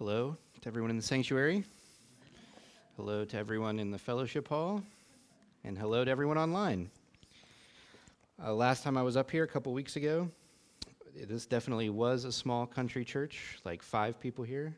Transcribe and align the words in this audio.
Hello 0.00 0.34
to 0.62 0.66
everyone 0.66 0.88
in 0.88 0.96
the 0.96 1.02
sanctuary. 1.02 1.62
Hello 2.96 3.22
to 3.22 3.36
everyone 3.36 3.78
in 3.78 3.90
the 3.90 3.98
fellowship 3.98 4.48
hall. 4.48 4.82
And 5.62 5.76
hello 5.76 6.06
to 6.06 6.10
everyone 6.10 6.38
online. 6.38 6.90
Uh, 8.42 8.54
last 8.54 8.82
time 8.82 8.96
I 8.96 9.02
was 9.02 9.18
up 9.18 9.30
here 9.30 9.44
a 9.44 9.46
couple 9.46 9.74
weeks 9.74 9.96
ago, 9.96 10.30
this 11.28 11.44
definitely 11.44 11.90
was 11.90 12.24
a 12.24 12.32
small 12.32 12.64
country 12.64 13.04
church, 13.04 13.58
like 13.66 13.82
five 13.82 14.18
people 14.18 14.42
here. 14.42 14.74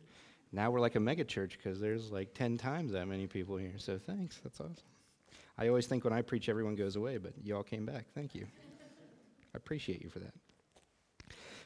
Now 0.50 0.72
we're 0.72 0.80
like 0.80 0.96
a 0.96 1.00
mega 1.00 1.22
church 1.22 1.56
because 1.56 1.78
there's 1.78 2.10
like 2.10 2.34
10 2.34 2.58
times 2.58 2.90
that 2.90 3.06
many 3.06 3.28
people 3.28 3.56
here. 3.56 3.74
So 3.76 3.98
thanks. 3.98 4.40
That's 4.42 4.58
awesome. 4.58 4.74
I 5.56 5.68
always 5.68 5.86
think 5.86 6.02
when 6.02 6.12
I 6.12 6.22
preach, 6.22 6.48
everyone 6.48 6.74
goes 6.74 6.96
away, 6.96 7.18
but 7.18 7.34
you 7.44 7.54
all 7.54 7.62
came 7.62 7.86
back. 7.86 8.06
Thank 8.12 8.34
you. 8.34 8.44
I 9.54 9.56
appreciate 9.56 10.02
you 10.02 10.08
for 10.08 10.18
that. 10.18 10.34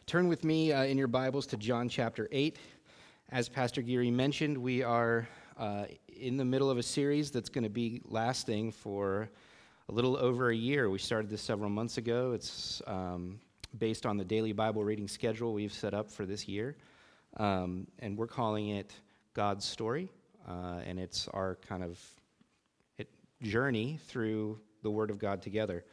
Turn 0.05 0.29
with 0.29 0.45
me 0.45 0.73
uh, 0.73 0.85
in 0.85 0.99
your 0.99 1.09
Bibles 1.09 1.47
to 1.47 1.57
John 1.57 1.89
chapter 1.89 2.29
8. 2.31 2.59
As 3.31 3.49
Pastor 3.49 3.83
Geary 3.83 4.13
mentioned, 4.13 4.57
we 4.57 4.85
are 4.85 5.27
uh, 5.59 5.87
in 6.07 6.37
the 6.37 6.45
middle 6.45 6.71
of 6.71 6.79
a 6.79 6.83
series 6.83 7.33
that's 7.33 7.49
going 7.49 7.65
to 7.65 7.71
be 7.71 8.01
lasting 8.05 8.71
for 8.71 9.29
a 9.89 9.93
little 9.93 10.17
over 10.17 10.51
a 10.51 10.55
year. 10.55 10.89
We 10.89 11.01
started 11.01 11.29
this 11.29 11.43
several 11.43 11.69
months 11.69 11.99
ago. 11.99 12.31
It's 12.35 12.81
um, 12.87 13.41
based 13.79 14.07
on 14.07 14.17
the 14.17 14.25
daily 14.25 14.53
Bible 14.53 14.85
reading 14.85 15.09
schedule 15.09 15.53
we've 15.55 15.73
set 15.73 15.93
up 15.93 16.09
for 16.09 16.25
this 16.25 16.47
year. 16.47 16.77
Um, 17.37 17.89
and 17.99 18.17
we're 18.17 18.29
calling 18.29 18.69
it 18.69 18.95
God's 19.35 19.65
Story. 19.65 20.09
Uh, 20.49 20.83
and 20.87 21.01
it's 21.01 21.27
our 21.35 21.57
kind 21.69 21.83
of 21.83 21.99
journey 23.43 23.99
through 24.07 24.61
the 24.85 24.91
Word 24.91 25.11
of 25.11 25.19
God 25.19 25.43
together. 25.43 25.85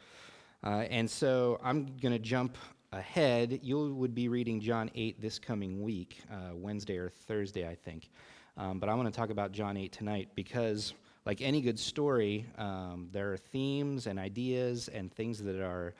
Uh, 0.63 0.85
and 0.87 1.09
so 1.09 1.59
I'm 1.63 1.97
going 1.97 2.13
to 2.13 2.19
jump 2.19 2.57
ahead, 2.97 3.59
you 3.63 3.93
would 3.93 4.13
be 4.13 4.29
reading 4.29 4.61
John 4.61 4.89
8 4.93 5.19
this 5.21 5.39
coming 5.39 5.81
week, 5.81 6.21
uh, 6.31 6.55
Wednesday 6.55 6.97
or 6.97 7.09
Thursday, 7.09 7.67
I 7.67 7.75
think. 7.75 8.09
Um, 8.55 8.79
but 8.79 8.87
I 8.87 8.93
want 8.93 9.11
to 9.11 9.17
talk 9.17 9.29
about 9.29 9.51
John 9.51 9.77
8 9.77 9.91
tonight 9.91 10.29
because, 10.35 10.93
like 11.25 11.41
any 11.41 11.61
good 11.61 11.79
story, 11.79 12.45
um, 12.57 13.09
there 13.11 13.33
are 13.33 13.37
themes 13.37 14.05
and 14.05 14.19
ideas 14.19 14.89
and 14.89 15.11
things 15.11 15.41
that 15.41 15.59
are 15.59 15.95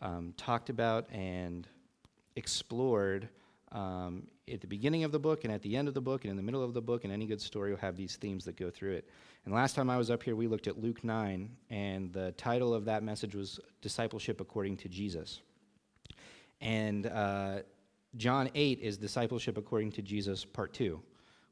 um, 0.00 0.32
talked 0.36 0.70
about 0.70 1.10
and 1.12 1.68
explored 2.36 3.28
um, 3.72 4.26
at 4.50 4.62
the 4.62 4.66
beginning 4.66 5.04
of 5.04 5.12
the 5.12 5.18
book 5.18 5.44
and 5.44 5.52
at 5.52 5.60
the 5.60 5.76
end 5.76 5.86
of 5.86 5.92
the 5.92 6.00
book 6.00 6.24
and 6.24 6.30
in 6.30 6.36
the 6.36 6.42
middle 6.42 6.64
of 6.64 6.72
the 6.72 6.80
book. 6.80 7.04
And 7.04 7.12
any 7.12 7.26
good 7.26 7.42
story 7.42 7.70
will 7.70 7.78
have 7.78 7.96
these 7.96 8.16
themes 8.16 8.44
that 8.46 8.56
go 8.56 8.70
through 8.70 8.92
it. 8.92 9.08
And 9.44 9.54
last 9.54 9.76
time 9.76 9.90
I 9.90 9.98
was 9.98 10.10
up 10.10 10.22
here, 10.22 10.34
we 10.34 10.46
looked 10.46 10.66
at 10.66 10.80
Luke 10.80 11.04
9, 11.04 11.48
and 11.70 12.12
the 12.12 12.32
title 12.32 12.74
of 12.74 12.84
that 12.86 13.02
message 13.02 13.34
was 13.34 13.60
Discipleship 13.80 14.40
According 14.40 14.78
to 14.78 14.88
Jesus. 14.88 15.40
And 16.60 17.06
uh, 17.06 17.58
John 18.16 18.50
8 18.54 18.80
is 18.80 18.96
Discipleship 18.96 19.56
According 19.56 19.92
to 19.92 20.02
Jesus, 20.02 20.44
Part 20.44 20.72
2, 20.74 21.00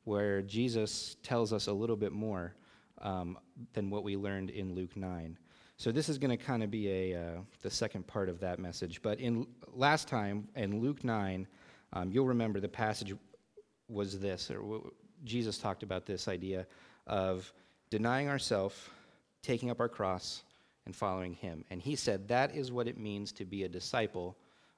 where 0.04 0.42
Jesus 0.42 1.16
tells 1.22 1.52
us 1.52 1.66
a 1.66 1.72
little 1.72 1.96
bit 1.96 2.12
more 2.12 2.54
um, 3.02 3.38
than 3.72 3.90
what 3.90 4.04
we 4.04 4.16
learned 4.16 4.50
in 4.50 4.74
Luke 4.74 4.96
9. 4.96 5.38
So 5.76 5.92
this 5.92 6.08
is 6.08 6.16
going 6.16 6.36
to 6.36 6.42
kind 6.42 6.62
of 6.62 6.70
be 6.70 6.90
a, 6.90 7.20
uh, 7.20 7.40
the 7.62 7.70
second 7.70 8.06
part 8.06 8.28
of 8.28 8.40
that 8.40 8.58
message. 8.58 9.02
But 9.02 9.20
in 9.20 9.46
last 9.72 10.08
time, 10.08 10.48
in 10.56 10.80
Luke 10.80 11.04
9, 11.04 11.46
um, 11.92 12.10
you'll 12.10 12.26
remember 12.26 12.60
the 12.60 12.68
passage 12.68 13.14
was 13.88 14.18
this, 14.18 14.50
or 14.50 14.58
w- 14.60 14.90
Jesus 15.24 15.58
talked 15.58 15.82
about 15.82 16.06
this 16.06 16.28
idea 16.28 16.66
of 17.06 17.52
denying 17.90 18.28
ourselves, 18.28 18.74
taking 19.42 19.70
up 19.70 19.80
our 19.80 19.88
cross, 19.88 20.42
and 20.86 20.96
following 20.96 21.34
him. 21.34 21.64
And 21.70 21.82
he 21.82 21.94
said 21.94 22.26
that 22.28 22.54
is 22.54 22.72
what 22.72 22.88
it 22.88 22.98
means 22.98 23.32
to 23.32 23.44
be 23.44 23.64
a 23.64 23.68
disciple 23.68 24.36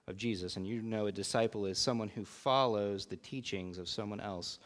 of 0.09 0.17
Jesus. 0.17 0.57
And 0.57 0.67
you 0.67 0.83
know 0.83 1.07
a 1.07 1.13
disciple 1.13 1.67
is 1.67 1.79
someone 1.79 2.09
who 2.09 2.25
follows 2.25 3.07
the 3.07 3.17
teachings 3.17 3.79
of 3.79 3.89
someone 3.89 4.21
else, 4.21 4.59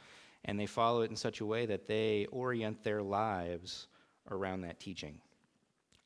and 0.45 0.59
they 0.59 0.67
follow 0.67 1.03
it 1.03 1.11
in 1.11 1.17
such 1.17 1.41
a 1.41 1.47
way 1.47 1.67
that 1.67 1.87
they 1.87 2.27
orient 2.31 2.83
their 2.83 3.03
lives 3.03 3.89
around 4.31 4.63
that 4.63 4.81
teaching. 4.81 5.19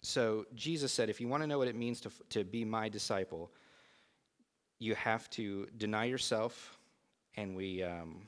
So 0.01 0.47
Jesus 0.55 0.93
said, 0.93 1.11
if 1.11 1.21
you 1.21 1.29
want 1.29 1.43
to 1.43 1.47
know 1.47 1.59
what 1.59 1.69
it 1.69 1.77
means 1.77 2.01
to, 2.03 2.11
to 2.31 2.45
be 2.45 2.65
my 2.65 2.89
disciple, 2.89 3.51
you 4.79 4.95
have 4.95 5.29
to 5.31 5.67
deny 5.77 6.05
yourself, 6.05 6.79
and 7.37 7.55
we, 7.57 7.83
um, 7.83 8.23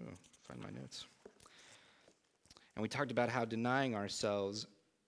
oh, 0.00 0.12
find 0.46 0.62
my 0.62 0.70
notes. 0.70 1.06
And 2.76 2.82
we 2.82 2.88
talked 2.88 3.10
about 3.10 3.28
how 3.28 3.44
denying 3.44 3.94
ourselves 3.94 4.66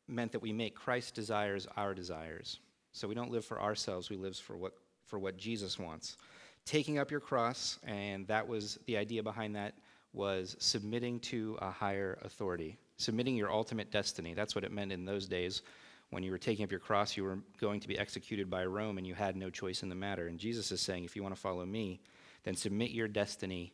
meant 0.09 0.33
that 0.33 0.41
we 0.41 0.53
make 0.53 0.75
Christ's 0.75 1.11
desires 1.11 1.67
our 1.77 1.95
desires. 1.95 2.61
So 2.93 3.09
we 3.09 3.15
don't 3.15 3.31
live 3.31 3.45
for 3.45 3.61
ourselves, 3.61 4.09
we 4.09 4.17
live 4.17 4.37
for 4.37 4.57
what 4.57 4.73
for 5.06 5.19
what 5.19 5.37
Jesus 5.37 5.78
wants. 5.78 6.17
Taking 6.65 6.99
up 6.99 7.11
your 7.11 7.21
cross, 7.21 7.78
and 7.84 8.27
that 8.27 8.47
was 8.47 8.78
the 8.87 8.97
idea 8.97 9.22
behind 9.22 9.55
that, 9.56 9.75
was 10.12 10.56
submitting 10.59 11.21
to 11.21 11.59
a 11.61 11.71
higher 11.71 12.19
authority, 12.22 12.77
submitting 12.97 13.37
your 13.37 13.53
ultimate 13.53 13.91
destiny. 13.91 14.34
That's 14.34 14.55
what 14.55 14.65
it 14.65 14.72
meant 14.72 14.93
in 14.93 15.05
those 15.05 15.27
days. 15.27 15.62
When 16.11 16.22
you 16.22 16.31
were 16.31 16.39
taking 16.39 16.65
up 16.65 16.71
your 16.71 16.81
cross, 16.81 17.16
you 17.16 17.25
were 17.25 17.39
going 17.61 17.81
to 17.81 17.89
be 17.89 17.99
executed 17.99 18.49
by 18.49 18.65
Rome, 18.65 18.99
and 18.99 19.06
you 19.06 19.15
had 19.15 19.37
no 19.37 19.50
choice 19.50 19.83
in 19.83 19.89
the 19.89 19.95
matter. 19.95 20.28
And 20.28 20.39
Jesus 20.39 20.72
is 20.72 20.81
saying, 20.81 21.05
if 21.05 21.15
you 21.15 21.22
want 21.22 21.34
to 21.34 21.41
follow 21.41 21.65
me, 21.65 22.00
then 22.45 22.56
submit 22.56 22.93
your 22.93 23.09
destiny, 23.09 23.72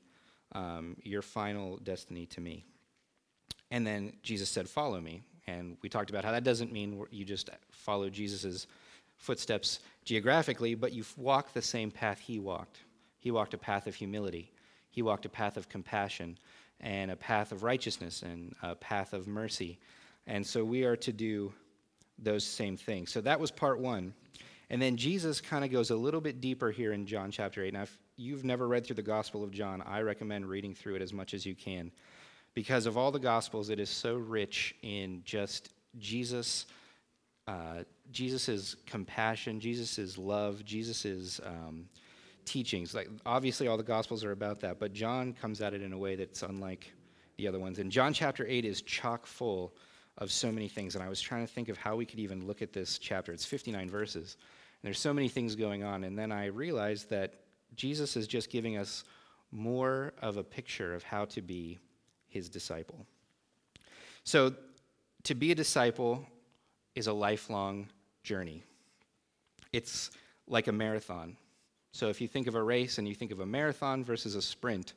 um, 0.52 0.96
your 1.04 1.22
final 1.22 1.76
destiny 1.78 2.26
to 2.26 2.40
me. 2.40 2.64
And 3.70 3.86
then 3.86 4.12
Jesus 4.22 4.48
said, 4.50 4.68
Follow 4.68 5.00
me. 5.00 5.22
And 5.46 5.76
we 5.82 5.88
talked 5.88 6.10
about 6.10 6.24
how 6.24 6.32
that 6.32 6.44
doesn't 6.44 6.72
mean 6.72 7.04
you 7.10 7.24
just 7.24 7.50
follow 7.70 8.08
Jesus' 8.08 8.66
footsteps 9.22 9.78
geographically, 10.04 10.74
but 10.74 10.92
you 10.92 11.04
walk 11.16 11.52
the 11.52 11.62
same 11.62 11.92
path 11.92 12.18
he 12.18 12.40
walked. 12.40 12.80
He 13.20 13.30
walked 13.30 13.54
a 13.54 13.58
path 13.58 13.86
of 13.86 13.94
humility, 13.94 14.50
he 14.90 15.00
walked 15.00 15.24
a 15.24 15.28
path 15.28 15.56
of 15.56 15.68
compassion, 15.68 16.36
and 16.80 17.10
a 17.10 17.16
path 17.16 17.52
of 17.52 17.62
righteousness, 17.62 18.22
and 18.22 18.54
a 18.62 18.74
path 18.74 19.12
of 19.12 19.28
mercy. 19.28 19.78
And 20.26 20.44
so 20.44 20.64
we 20.64 20.82
are 20.82 20.96
to 20.96 21.12
do 21.12 21.52
those 22.18 22.44
same 22.44 22.76
things. 22.76 23.12
So 23.12 23.20
that 23.20 23.38
was 23.38 23.52
part 23.52 23.78
one. 23.78 24.12
And 24.70 24.82
then 24.82 24.96
Jesus 24.96 25.40
kind 25.40 25.64
of 25.64 25.70
goes 25.70 25.90
a 25.90 25.96
little 25.96 26.20
bit 26.20 26.40
deeper 26.40 26.72
here 26.72 26.92
in 26.92 27.06
John 27.06 27.30
chapter 27.30 27.62
8. 27.62 27.74
Now, 27.74 27.82
if 27.82 27.96
you've 28.16 28.44
never 28.44 28.66
read 28.66 28.84
through 28.84 28.96
the 28.96 29.02
Gospel 29.02 29.44
of 29.44 29.52
John, 29.52 29.82
I 29.82 30.00
recommend 30.00 30.46
reading 30.46 30.74
through 30.74 30.96
it 30.96 31.02
as 31.02 31.12
much 31.12 31.32
as 31.32 31.46
you 31.46 31.54
can. 31.54 31.92
Because 32.54 32.86
of 32.86 32.98
all 32.98 33.12
the 33.12 33.20
Gospels, 33.20 33.70
it 33.70 33.78
is 33.78 33.88
so 33.88 34.16
rich 34.16 34.74
in 34.82 35.22
just 35.24 35.70
Jesus 35.98 36.66
uh, 37.46 37.82
Jesus' 38.12 38.76
compassion, 38.86 39.60
Jesus' 39.60 40.18
love, 40.18 40.64
Jesus' 40.64 41.40
um, 41.44 41.88
teachings. 42.44 42.94
Like 42.94 43.08
obviously, 43.26 43.68
all 43.68 43.76
the 43.76 43.82
Gospels 43.82 44.24
are 44.24 44.32
about 44.32 44.60
that, 44.60 44.78
but 44.78 44.92
John 44.92 45.32
comes 45.32 45.60
at 45.60 45.74
it 45.74 45.82
in 45.82 45.92
a 45.92 45.98
way 45.98 46.16
that's 46.16 46.42
unlike 46.42 46.92
the 47.36 47.48
other 47.48 47.58
ones. 47.58 47.78
And 47.78 47.90
John 47.90 48.12
chapter 48.12 48.46
eight 48.46 48.64
is 48.64 48.82
chock 48.82 49.26
full 49.26 49.74
of 50.18 50.30
so 50.30 50.52
many 50.52 50.68
things. 50.68 50.94
And 50.94 51.02
I 51.02 51.08
was 51.08 51.20
trying 51.20 51.46
to 51.46 51.52
think 51.52 51.68
of 51.68 51.78
how 51.78 51.96
we 51.96 52.04
could 52.04 52.18
even 52.18 52.46
look 52.46 52.60
at 52.60 52.72
this 52.72 52.98
chapter. 52.98 53.32
It's 53.32 53.46
59 53.46 53.88
verses, 53.88 54.36
and 54.40 54.86
there's 54.86 55.00
so 55.00 55.14
many 55.14 55.28
things 55.28 55.56
going 55.56 55.82
on. 55.82 56.04
And 56.04 56.18
then 56.18 56.30
I 56.30 56.46
realized 56.46 57.08
that 57.10 57.34
Jesus 57.74 58.16
is 58.16 58.26
just 58.26 58.50
giving 58.50 58.76
us 58.76 59.04
more 59.50 60.12
of 60.20 60.36
a 60.36 60.44
picture 60.44 60.94
of 60.94 61.02
how 61.02 61.24
to 61.26 61.40
be 61.40 61.78
his 62.28 62.48
disciple. 62.48 63.06
So, 64.24 64.54
to 65.24 65.34
be 65.34 65.52
a 65.52 65.54
disciple, 65.54 66.26
is 66.94 67.06
a 67.06 67.12
lifelong 67.12 67.88
journey. 68.22 68.62
It's 69.72 70.10
like 70.46 70.66
a 70.66 70.72
marathon. 70.72 71.36
So 71.92 72.08
if 72.08 72.20
you 72.20 72.28
think 72.28 72.46
of 72.46 72.54
a 72.54 72.62
race 72.62 72.98
and 72.98 73.06
you 73.06 73.14
think 73.14 73.32
of 73.32 73.40
a 73.40 73.46
marathon 73.46 74.02
versus 74.02 74.34
a 74.34 74.42
sprint, 74.42 74.94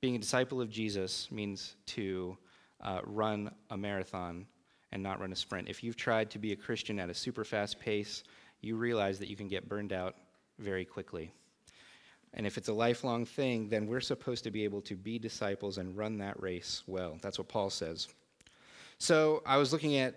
being 0.00 0.16
a 0.16 0.18
disciple 0.18 0.60
of 0.60 0.70
Jesus 0.70 1.30
means 1.30 1.76
to 1.86 2.36
uh, 2.80 3.00
run 3.04 3.50
a 3.70 3.76
marathon 3.76 4.46
and 4.92 5.02
not 5.02 5.20
run 5.20 5.32
a 5.32 5.36
sprint. 5.36 5.68
If 5.68 5.84
you've 5.84 5.96
tried 5.96 6.30
to 6.30 6.38
be 6.38 6.52
a 6.52 6.56
Christian 6.56 6.98
at 6.98 7.10
a 7.10 7.14
super 7.14 7.44
fast 7.44 7.78
pace, 7.78 8.24
you 8.62 8.76
realize 8.76 9.18
that 9.18 9.28
you 9.28 9.36
can 9.36 9.48
get 9.48 9.68
burned 9.68 9.92
out 9.92 10.16
very 10.58 10.84
quickly. 10.84 11.30
And 12.34 12.46
if 12.46 12.56
it's 12.56 12.68
a 12.68 12.72
lifelong 12.72 13.26
thing, 13.26 13.68
then 13.68 13.86
we're 13.86 14.00
supposed 14.00 14.44
to 14.44 14.50
be 14.50 14.64
able 14.64 14.80
to 14.82 14.94
be 14.94 15.18
disciples 15.18 15.78
and 15.78 15.96
run 15.96 16.18
that 16.18 16.40
race 16.40 16.82
well. 16.86 17.18
That's 17.20 17.38
what 17.38 17.48
Paul 17.48 17.70
says. 17.70 18.08
So 18.98 19.42
I 19.44 19.56
was 19.56 19.72
looking 19.72 19.96
at 19.96 20.14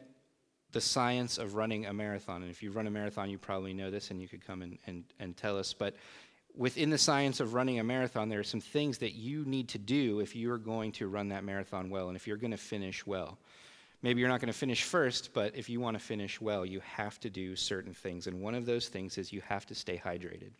the 0.73 0.81
science 0.81 1.37
of 1.37 1.55
running 1.55 1.85
a 1.85 1.93
marathon. 1.93 2.41
And 2.41 2.51
if 2.51 2.61
you 2.61 2.71
run 2.71 2.87
a 2.87 2.91
marathon, 2.91 3.29
you 3.29 3.37
probably 3.37 3.73
know 3.73 3.89
this 3.89 4.11
and 4.11 4.21
you 4.21 4.27
could 4.27 4.45
come 4.45 4.61
and, 4.61 4.77
and, 4.85 5.03
and 5.19 5.37
tell 5.37 5.57
us. 5.57 5.73
But 5.73 5.95
within 6.55 6.89
the 6.89 6.97
science 6.97 7.39
of 7.39 7.53
running 7.53 7.79
a 7.79 7.83
marathon, 7.83 8.29
there 8.29 8.39
are 8.39 8.43
some 8.43 8.59
things 8.59 8.97
that 8.97 9.13
you 9.13 9.45
need 9.45 9.69
to 9.69 9.77
do 9.77 10.19
if 10.19 10.35
you're 10.35 10.57
going 10.57 10.91
to 10.93 11.07
run 11.07 11.29
that 11.29 11.43
marathon 11.43 11.89
well 11.89 12.07
and 12.09 12.17
if 12.17 12.27
you're 12.27 12.37
going 12.37 12.51
to 12.51 12.57
finish 12.57 13.05
well. 13.05 13.37
Maybe 14.01 14.19
you're 14.19 14.29
not 14.29 14.41
going 14.41 14.51
to 14.51 14.57
finish 14.57 14.83
first, 14.83 15.33
but 15.33 15.55
if 15.55 15.69
you 15.69 15.79
want 15.79 15.97
to 15.97 16.03
finish 16.03 16.41
well, 16.41 16.65
you 16.65 16.81
have 16.81 17.19
to 17.21 17.29
do 17.29 17.55
certain 17.55 17.93
things. 17.93 18.27
And 18.27 18.41
one 18.41 18.53
of 18.53 18.65
those 18.65 18.89
things 18.89 19.17
is 19.17 19.31
you 19.31 19.41
have 19.47 19.65
to 19.67 19.75
stay 19.75 20.01
hydrated. 20.03 20.51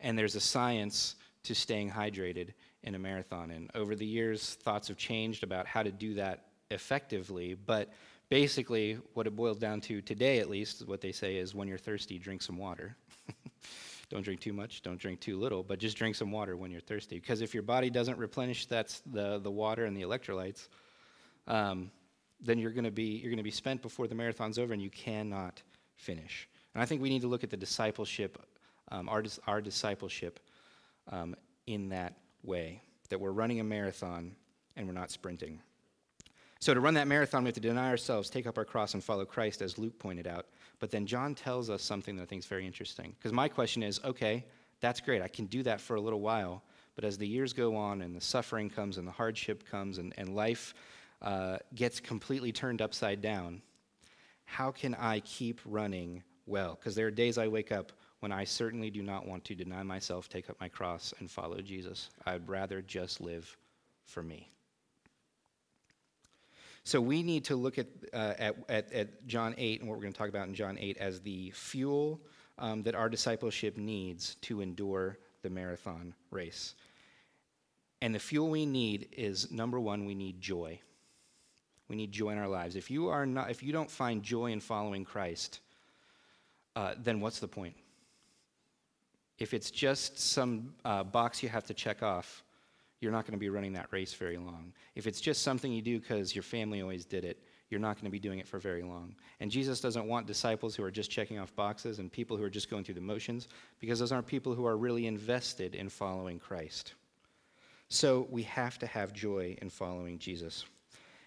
And 0.00 0.18
there's 0.18 0.34
a 0.34 0.40
science 0.40 1.16
to 1.42 1.54
staying 1.54 1.90
hydrated 1.90 2.50
in 2.82 2.94
a 2.94 2.98
marathon. 2.98 3.50
And 3.50 3.70
over 3.74 3.94
the 3.94 4.06
years, 4.06 4.54
thoughts 4.54 4.88
have 4.88 4.96
changed 4.96 5.42
about 5.42 5.66
how 5.66 5.82
to 5.82 5.90
do 5.92 6.14
that 6.14 6.44
effectively, 6.70 7.54
but 7.54 7.92
basically, 8.28 8.98
what 9.14 9.26
it 9.26 9.34
boils 9.36 9.58
down 9.58 9.80
to 9.82 10.00
today, 10.00 10.38
at 10.38 10.48
least, 10.50 10.86
what 10.86 11.00
they 11.00 11.12
say 11.12 11.36
is 11.36 11.54
when 11.54 11.68
you're 11.68 11.78
thirsty, 11.78 12.18
drink 12.18 12.42
some 12.42 12.58
water. 12.58 12.96
Don't 14.10 14.22
drink 14.22 14.40
too 14.40 14.54
much, 14.54 14.80
don't 14.80 14.98
drink 14.98 15.20
too 15.20 15.38
little, 15.38 15.62
but 15.62 15.78
just 15.78 15.96
drink 15.98 16.16
some 16.16 16.32
water 16.32 16.56
when 16.56 16.70
you're 16.70 16.80
thirsty. 16.80 17.16
Because 17.20 17.42
if 17.42 17.52
your 17.52 17.62
body 17.62 17.90
doesn't 17.90 18.16
replenish 18.16 18.64
that's 18.64 19.00
the, 19.00 19.38
the 19.38 19.50
water 19.50 19.84
and 19.84 19.94
the 19.94 20.00
electrolytes, 20.02 20.68
um, 21.46 21.90
then 22.40 22.58
you're 22.58 22.70
going 22.70 22.84
to 22.84 22.90
be 22.90 23.18
you're 23.18 23.30
going 23.30 23.36
to 23.36 23.42
be 23.42 23.50
spent 23.50 23.82
before 23.82 24.06
the 24.06 24.14
marathon's 24.14 24.58
over 24.58 24.72
and 24.72 24.80
you 24.80 24.90
cannot 24.90 25.62
finish. 25.96 26.48
And 26.74 26.82
I 26.82 26.86
think 26.86 27.02
we 27.02 27.10
need 27.10 27.22
to 27.22 27.28
look 27.28 27.44
at 27.44 27.50
the 27.50 27.56
discipleship, 27.56 28.38
um, 28.90 29.08
our, 29.08 29.24
our 29.46 29.60
discipleship 29.60 30.40
um, 31.10 31.34
in 31.66 31.90
that 31.90 32.14
way, 32.42 32.82
that 33.10 33.20
we're 33.20 33.32
running 33.32 33.60
a 33.60 33.64
marathon 33.64 34.36
and 34.76 34.86
we're 34.86 34.92
not 34.92 35.10
sprinting. 35.10 35.60
So, 36.60 36.74
to 36.74 36.80
run 36.80 36.94
that 36.94 37.06
marathon, 37.06 37.44
we 37.44 37.48
have 37.48 37.54
to 37.54 37.60
deny 37.60 37.88
ourselves, 37.88 38.28
take 38.28 38.46
up 38.46 38.58
our 38.58 38.64
cross, 38.64 38.94
and 38.94 39.04
follow 39.04 39.24
Christ, 39.24 39.62
as 39.62 39.78
Luke 39.78 39.96
pointed 39.98 40.26
out. 40.26 40.46
But 40.80 40.90
then 40.90 41.06
John 41.06 41.34
tells 41.34 41.70
us 41.70 41.82
something 41.82 42.16
that 42.16 42.22
I 42.22 42.26
think 42.26 42.42
is 42.42 42.46
very 42.46 42.66
interesting. 42.66 43.14
Because 43.16 43.32
my 43.32 43.48
question 43.48 43.82
is 43.82 44.00
okay, 44.04 44.44
that's 44.80 45.00
great. 45.00 45.22
I 45.22 45.28
can 45.28 45.46
do 45.46 45.62
that 45.62 45.80
for 45.80 45.96
a 45.96 46.00
little 46.00 46.20
while. 46.20 46.62
But 46.94 47.04
as 47.04 47.16
the 47.16 47.28
years 47.28 47.52
go 47.52 47.76
on 47.76 48.02
and 48.02 48.14
the 48.14 48.20
suffering 48.20 48.68
comes 48.68 48.98
and 48.98 49.06
the 49.06 49.12
hardship 49.12 49.68
comes 49.68 49.98
and, 49.98 50.12
and 50.18 50.34
life 50.34 50.74
uh, 51.22 51.58
gets 51.76 52.00
completely 52.00 52.50
turned 52.50 52.82
upside 52.82 53.20
down, 53.22 53.62
how 54.44 54.72
can 54.72 54.96
I 54.96 55.20
keep 55.20 55.60
running 55.64 56.24
well? 56.46 56.74
Because 56.74 56.96
there 56.96 57.06
are 57.06 57.12
days 57.12 57.38
I 57.38 57.46
wake 57.46 57.70
up 57.70 57.92
when 58.18 58.32
I 58.32 58.42
certainly 58.42 58.90
do 58.90 59.02
not 59.02 59.28
want 59.28 59.44
to 59.44 59.54
deny 59.54 59.84
myself, 59.84 60.28
take 60.28 60.50
up 60.50 60.60
my 60.60 60.68
cross, 60.68 61.14
and 61.20 61.30
follow 61.30 61.60
Jesus. 61.60 62.10
I'd 62.26 62.48
rather 62.48 62.82
just 62.82 63.20
live 63.20 63.56
for 64.04 64.22
me. 64.22 64.50
So 66.88 67.02
we 67.02 67.22
need 67.22 67.44
to 67.44 67.54
look 67.54 67.78
at, 67.78 67.86
uh, 68.14 68.32
at, 68.38 68.56
at, 68.70 68.92
at, 68.94 69.26
John 69.26 69.54
8 69.58 69.80
and 69.80 69.90
what 69.90 69.98
we're 69.98 70.04
going 70.04 70.14
to 70.14 70.18
talk 70.18 70.30
about 70.30 70.48
in 70.48 70.54
John 70.54 70.78
8 70.80 70.96
as 70.96 71.20
the 71.20 71.50
fuel 71.50 72.18
um, 72.56 72.82
that 72.84 72.94
our 72.94 73.10
discipleship 73.10 73.76
needs 73.76 74.36
to 74.36 74.62
endure 74.62 75.18
the 75.42 75.50
marathon 75.50 76.14
race. 76.30 76.76
And 78.00 78.14
the 78.14 78.18
fuel 78.18 78.48
we 78.48 78.64
need 78.64 79.10
is 79.12 79.52
number 79.52 79.78
one, 79.78 80.06
we 80.06 80.14
need 80.14 80.40
joy. 80.40 80.80
We 81.88 81.96
need 81.96 82.10
joy 82.10 82.30
in 82.30 82.38
our 82.38 82.48
lives. 82.48 82.74
If 82.74 82.90
you, 82.90 83.08
are 83.08 83.26
not, 83.26 83.50
if 83.50 83.62
you 83.62 83.70
don't 83.70 83.90
find 83.90 84.22
joy 84.22 84.52
in 84.52 84.58
following 84.58 85.04
Christ, 85.04 85.60
uh, 86.74 86.94
then 86.96 87.20
what's 87.20 87.38
the 87.38 87.48
point? 87.48 87.76
If 89.38 89.52
it's 89.52 89.70
just 89.70 90.18
some 90.18 90.72
uh, 90.86 91.04
box 91.04 91.42
you 91.42 91.50
have 91.50 91.66
to 91.66 91.74
check 91.74 92.02
off, 92.02 92.42
you're 93.00 93.12
not 93.12 93.24
going 93.24 93.32
to 93.32 93.38
be 93.38 93.48
running 93.48 93.72
that 93.74 93.88
race 93.90 94.14
very 94.14 94.38
long. 94.38 94.72
If 94.94 95.06
it's 95.06 95.20
just 95.20 95.42
something 95.42 95.72
you 95.72 95.82
do 95.82 96.00
because 96.00 96.34
your 96.34 96.42
family 96.42 96.82
always 96.82 97.04
did 97.04 97.24
it, 97.24 97.42
you're 97.70 97.80
not 97.80 97.96
going 97.96 98.06
to 98.06 98.10
be 98.10 98.18
doing 98.18 98.38
it 98.38 98.48
for 98.48 98.58
very 98.58 98.82
long. 98.82 99.14
And 99.40 99.50
Jesus 99.50 99.80
doesn't 99.80 100.06
want 100.06 100.26
disciples 100.26 100.74
who 100.74 100.82
are 100.82 100.90
just 100.90 101.10
checking 101.10 101.38
off 101.38 101.54
boxes 101.54 101.98
and 101.98 102.10
people 102.10 102.36
who 102.36 102.42
are 102.42 102.50
just 102.50 102.70
going 102.70 102.82
through 102.82 102.94
the 102.94 103.00
motions 103.00 103.48
because 103.78 103.98
those 103.98 104.10
aren't 104.10 104.26
people 104.26 104.54
who 104.54 104.66
are 104.66 104.76
really 104.76 105.06
invested 105.06 105.74
in 105.74 105.88
following 105.88 106.38
Christ. 106.38 106.94
So 107.88 108.26
we 108.30 108.42
have 108.44 108.78
to 108.78 108.86
have 108.86 109.12
joy 109.12 109.56
in 109.60 109.70
following 109.70 110.18
Jesus. 110.18 110.64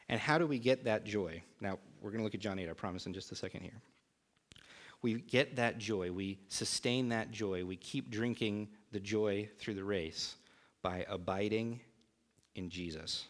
And 0.09 0.19
how 0.19 0.37
do 0.37 0.47
we 0.47 0.59
get 0.59 0.83
that 0.85 1.05
joy? 1.05 1.41
Now, 1.61 1.77
we're 2.01 2.09
going 2.09 2.19
to 2.19 2.23
look 2.23 2.35
at 2.35 2.41
John 2.41 2.59
8, 2.59 2.69
I 2.69 2.73
promise, 2.73 3.05
in 3.05 3.13
just 3.13 3.31
a 3.31 3.35
second 3.35 3.61
here. 3.61 3.79
We 5.03 5.15
get 5.15 5.55
that 5.55 5.79
joy, 5.79 6.11
we 6.11 6.37
sustain 6.47 7.09
that 7.09 7.31
joy, 7.31 7.65
we 7.65 7.75
keep 7.75 8.11
drinking 8.11 8.67
the 8.91 8.99
joy 8.99 9.49
through 9.57 9.73
the 9.73 9.83
race 9.83 10.35
by 10.81 11.05
abiding 11.09 11.79
in 12.55 12.69
Jesus. 12.69 13.25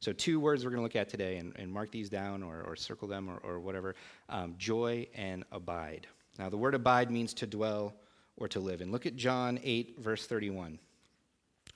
So, 0.00 0.12
two 0.12 0.40
words 0.40 0.64
we're 0.64 0.70
going 0.70 0.80
to 0.80 0.84
look 0.84 0.96
at 0.96 1.10
today, 1.10 1.36
and, 1.36 1.52
and 1.56 1.70
mark 1.70 1.90
these 1.90 2.08
down 2.08 2.42
or, 2.42 2.62
or 2.62 2.74
circle 2.74 3.06
them 3.06 3.28
or, 3.28 3.38
or 3.38 3.60
whatever 3.60 3.94
um, 4.28 4.54
joy 4.56 5.06
and 5.14 5.44
abide. 5.52 6.06
Now, 6.38 6.48
the 6.48 6.56
word 6.56 6.74
abide 6.74 7.10
means 7.10 7.34
to 7.34 7.46
dwell 7.46 7.94
or 8.38 8.48
to 8.48 8.60
live. 8.60 8.80
And 8.80 8.90
look 8.90 9.04
at 9.04 9.16
John 9.16 9.60
8, 9.62 9.98
verse 9.98 10.26
31. 10.26 10.78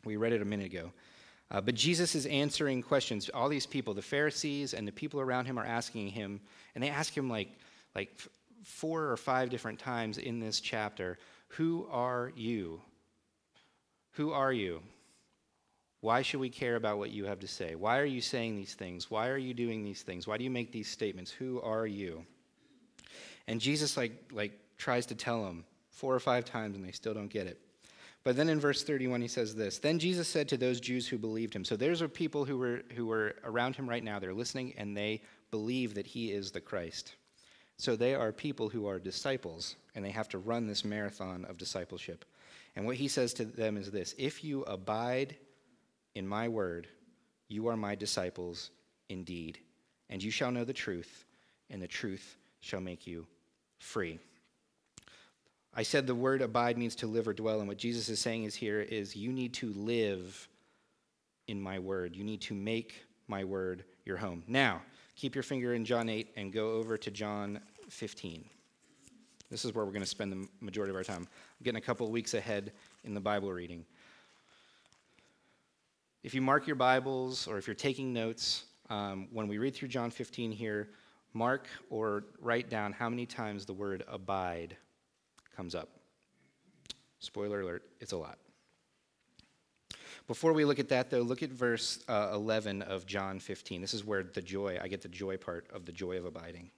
We 0.04 0.16
read 0.16 0.32
it 0.32 0.40
a 0.40 0.46
minute 0.46 0.66
ago. 0.66 0.92
Uh, 1.50 1.60
but 1.60 1.74
Jesus 1.74 2.14
is 2.14 2.24
answering 2.26 2.82
questions. 2.82 3.28
All 3.28 3.50
these 3.50 3.66
people, 3.66 3.92
the 3.92 4.02
Pharisees 4.02 4.72
and 4.72 4.88
the 4.88 4.92
people 4.92 5.20
around 5.20 5.44
him, 5.44 5.58
are 5.58 5.64
asking 5.64 6.08
him, 6.08 6.40
and 6.74 6.82
they 6.82 6.88
ask 6.88 7.14
him 7.14 7.28
like, 7.28 7.48
like 7.94 8.10
four 8.62 9.10
or 9.10 9.16
five 9.16 9.50
different 9.50 9.78
times 9.78 10.18
in 10.18 10.40
this 10.40 10.60
chapter 10.60 11.18
Who 11.48 11.86
are 11.90 12.32
you? 12.34 12.80
Who 14.14 14.32
are 14.32 14.52
you? 14.52 14.80
Why 16.00 16.22
should 16.22 16.40
we 16.40 16.50
care 16.50 16.76
about 16.76 16.98
what 16.98 17.10
you 17.10 17.24
have 17.24 17.40
to 17.40 17.48
say? 17.48 17.74
Why 17.74 17.98
are 17.98 18.04
you 18.04 18.20
saying 18.20 18.56
these 18.56 18.74
things? 18.74 19.10
Why 19.10 19.28
are 19.28 19.38
you 19.38 19.54
doing 19.54 19.82
these 19.82 20.02
things? 20.02 20.26
Why 20.26 20.36
do 20.36 20.44
you 20.44 20.50
make 20.50 20.70
these 20.70 20.88
statements? 20.88 21.30
Who 21.30 21.60
are 21.62 21.86
you? 21.86 22.26
And 23.48 23.60
Jesus 23.60 23.96
like 23.96 24.12
like 24.30 24.52
tries 24.76 25.06
to 25.06 25.14
tell 25.14 25.42
them 25.44 25.64
four 25.90 26.14
or 26.14 26.20
five 26.20 26.44
times 26.44 26.76
and 26.76 26.84
they 26.84 26.92
still 26.92 27.14
don't 27.14 27.28
get 27.28 27.46
it. 27.46 27.58
But 28.22 28.36
then 28.36 28.48
in 28.48 28.60
verse 28.60 28.84
31 28.84 29.22
he 29.22 29.28
says 29.28 29.54
this, 29.54 29.78
then 29.78 29.98
Jesus 29.98 30.28
said 30.28 30.48
to 30.48 30.56
those 30.56 30.80
Jews 30.80 31.08
who 31.08 31.18
believed 31.18 31.54
him. 31.54 31.64
So 31.64 31.76
there's 31.76 32.02
are 32.02 32.08
people 32.08 32.44
who 32.44 32.58
were 32.58 32.82
who 32.94 33.06
were 33.06 33.34
around 33.42 33.74
him 33.74 33.88
right 33.88 34.04
now. 34.04 34.18
They're 34.18 34.34
listening 34.34 34.74
and 34.76 34.96
they 34.96 35.22
believe 35.50 35.94
that 35.94 36.06
he 36.06 36.32
is 36.32 36.50
the 36.50 36.60
Christ. 36.60 37.14
So 37.78 37.96
they 37.96 38.14
are 38.14 38.30
people 38.30 38.68
who 38.68 38.86
are 38.86 38.98
disciples 38.98 39.76
and 39.94 40.04
they 40.04 40.10
have 40.10 40.28
to 40.28 40.38
run 40.38 40.66
this 40.66 40.84
marathon 40.84 41.44
of 41.46 41.58
discipleship. 41.58 42.24
And 42.76 42.86
what 42.86 42.96
he 42.96 43.08
says 43.08 43.32
to 43.34 43.44
them 43.44 43.76
is 43.76 43.90
this 43.90 44.14
If 44.18 44.44
you 44.44 44.62
abide 44.62 45.36
in 46.14 46.26
my 46.26 46.48
word, 46.48 46.88
you 47.48 47.68
are 47.68 47.76
my 47.76 47.94
disciples 47.94 48.70
indeed, 49.08 49.58
and 50.08 50.22
you 50.22 50.30
shall 50.30 50.50
know 50.50 50.64
the 50.64 50.72
truth, 50.72 51.24
and 51.70 51.80
the 51.80 51.88
truth 51.88 52.36
shall 52.60 52.80
make 52.80 53.06
you 53.06 53.26
free. 53.78 54.18
I 55.74 55.82
said 55.82 56.06
the 56.06 56.14
word 56.14 56.40
abide 56.40 56.78
means 56.78 56.94
to 56.96 57.06
live 57.06 57.26
or 57.26 57.32
dwell, 57.32 57.58
and 57.58 57.68
what 57.68 57.78
Jesus 57.78 58.08
is 58.08 58.20
saying 58.20 58.44
is 58.44 58.54
here 58.54 58.80
is 58.80 59.16
you 59.16 59.32
need 59.32 59.54
to 59.54 59.72
live 59.72 60.48
in 61.48 61.60
my 61.60 61.78
word. 61.78 62.14
You 62.16 62.24
need 62.24 62.40
to 62.42 62.54
make 62.54 63.04
my 63.26 63.44
word 63.44 63.84
your 64.04 64.16
home. 64.16 64.44
Now, 64.46 64.82
keep 65.16 65.34
your 65.34 65.42
finger 65.42 65.74
in 65.74 65.84
John 65.84 66.08
8 66.08 66.28
and 66.36 66.52
go 66.52 66.72
over 66.72 66.96
to 66.96 67.10
John 67.10 67.60
15. 67.88 68.44
This 69.54 69.64
is 69.64 69.72
where 69.72 69.84
we're 69.84 69.92
going 69.92 70.02
to 70.02 70.08
spend 70.08 70.32
the 70.32 70.48
majority 70.60 70.90
of 70.90 70.96
our 70.96 71.04
time. 71.04 71.28
I'm 71.28 71.62
getting 71.62 71.78
a 71.78 71.80
couple 71.80 72.04
of 72.04 72.12
weeks 72.12 72.34
ahead 72.34 72.72
in 73.04 73.14
the 73.14 73.20
Bible 73.20 73.52
reading. 73.52 73.84
If 76.24 76.34
you 76.34 76.42
mark 76.42 76.66
your 76.66 76.74
Bibles 76.74 77.46
or 77.46 77.56
if 77.56 77.68
you're 77.68 77.74
taking 77.76 78.12
notes, 78.12 78.64
um, 78.90 79.28
when 79.30 79.46
we 79.46 79.58
read 79.58 79.76
through 79.76 79.86
John 79.86 80.10
15 80.10 80.50
here, 80.50 80.88
mark 81.34 81.68
or 81.88 82.24
write 82.40 82.68
down 82.68 82.92
how 82.92 83.08
many 83.08 83.26
times 83.26 83.64
the 83.64 83.72
word 83.72 84.02
abide 84.08 84.76
comes 85.54 85.76
up. 85.76 85.88
Spoiler 87.20 87.60
alert, 87.60 87.84
it's 88.00 88.10
a 88.10 88.16
lot. 88.16 88.38
Before 90.26 90.52
we 90.52 90.64
look 90.64 90.80
at 90.80 90.88
that, 90.88 91.10
though, 91.10 91.22
look 91.22 91.44
at 91.44 91.50
verse 91.50 92.00
uh, 92.08 92.30
11 92.32 92.82
of 92.82 93.06
John 93.06 93.38
15. 93.38 93.80
This 93.80 93.94
is 93.94 94.04
where 94.04 94.24
the 94.24 94.42
joy, 94.42 94.80
I 94.82 94.88
get 94.88 95.00
the 95.00 95.08
joy 95.08 95.36
part 95.36 95.68
of 95.72 95.86
the 95.86 95.92
joy 95.92 96.18
of 96.18 96.24
abiding. 96.24 96.72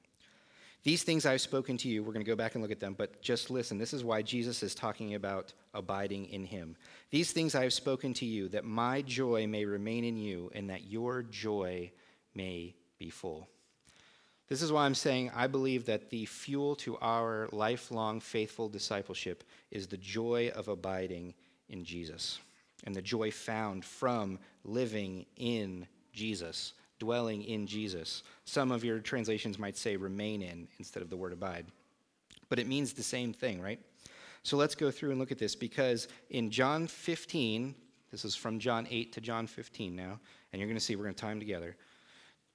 These 0.87 1.02
things 1.02 1.26
I've 1.26 1.40
spoken 1.40 1.76
to 1.78 1.88
you, 1.88 2.05
we're 2.05 2.12
going 2.12 2.25
to 2.25 2.31
go 2.31 2.37
back 2.37 2.55
and 2.55 2.62
look 2.62 2.71
at 2.71 2.78
them, 2.78 2.95
but 2.97 3.21
just 3.21 3.50
listen. 3.50 3.76
This 3.76 3.93
is 3.93 4.05
why 4.05 4.23
Jesus 4.23 4.62
is 4.62 4.73
talking 4.73 5.16
about 5.16 5.52
abiding 5.75 6.26
in 6.26 6.45
him. 6.45 6.76
These 7.11 7.33
things 7.33 7.57
I 7.57 7.64
have 7.64 7.73
spoken 7.73 8.14
to 8.14 8.25
you, 8.25 8.49
that 8.50 8.64
my 8.64 9.02
joy 9.02 9.49
may 9.49 9.64
remain 9.64 10.05
in 10.05 10.16
you, 10.16 10.49
and 10.55 10.71
that 10.71 10.85
your 10.85 11.25
joy 11.25 11.90
may 12.37 12.76
be 13.00 13.11
full. 13.11 13.49
This 14.47 14.62
is 14.62 14.71
why 14.71 14.87
I'm 14.87 14.95
saying 14.95 15.33
I 15.35 15.49
believe 15.49 15.87
that 15.87 16.11
the 16.11 16.25
fuel 16.25 16.76
to 16.76 16.97
our 16.99 17.49
lifelong 17.50 18.21
faithful 18.21 18.69
discipleship 18.69 19.43
is 19.73 19.88
the 19.88 19.97
joy 19.97 20.52
of 20.55 20.69
abiding 20.69 21.35
in 21.69 21.85
Jesus 21.85 22.38
and 22.85 22.95
the 22.95 23.02
joy 23.02 23.33
found 23.33 23.85
from 23.85 24.38
living 24.62 25.26
in 25.37 25.88
Jesus 26.12 26.75
dwelling 26.98 27.42
in 27.42 27.66
Jesus. 27.66 28.22
Some 28.44 28.70
of 28.70 28.84
your 28.84 28.98
translations 28.98 29.58
might 29.58 29.76
say 29.76 29.96
remain 29.96 30.42
in 30.42 30.68
instead 30.78 31.02
of 31.02 31.10
the 31.10 31.16
word 31.16 31.32
abide. 31.32 31.66
But 32.48 32.58
it 32.58 32.66
means 32.66 32.92
the 32.92 33.02
same 33.02 33.32
thing, 33.32 33.60
right? 33.60 33.80
So 34.42 34.56
let's 34.56 34.74
go 34.74 34.90
through 34.90 35.10
and 35.10 35.18
look 35.18 35.32
at 35.32 35.38
this 35.38 35.54
because 35.54 36.08
in 36.30 36.50
John 36.50 36.86
15, 36.86 37.74
this 38.10 38.24
is 38.24 38.36
from 38.36 38.58
John 38.58 38.86
8 38.88 39.12
to 39.14 39.20
John 39.20 39.46
15 39.46 39.96
now, 39.96 40.20
and 40.52 40.60
you're 40.60 40.68
going 40.68 40.78
to 40.78 40.84
see 40.84 40.94
we're 40.94 41.04
going 41.04 41.14
to 41.14 41.20
tie 41.20 41.30
them 41.30 41.40
together. 41.40 41.76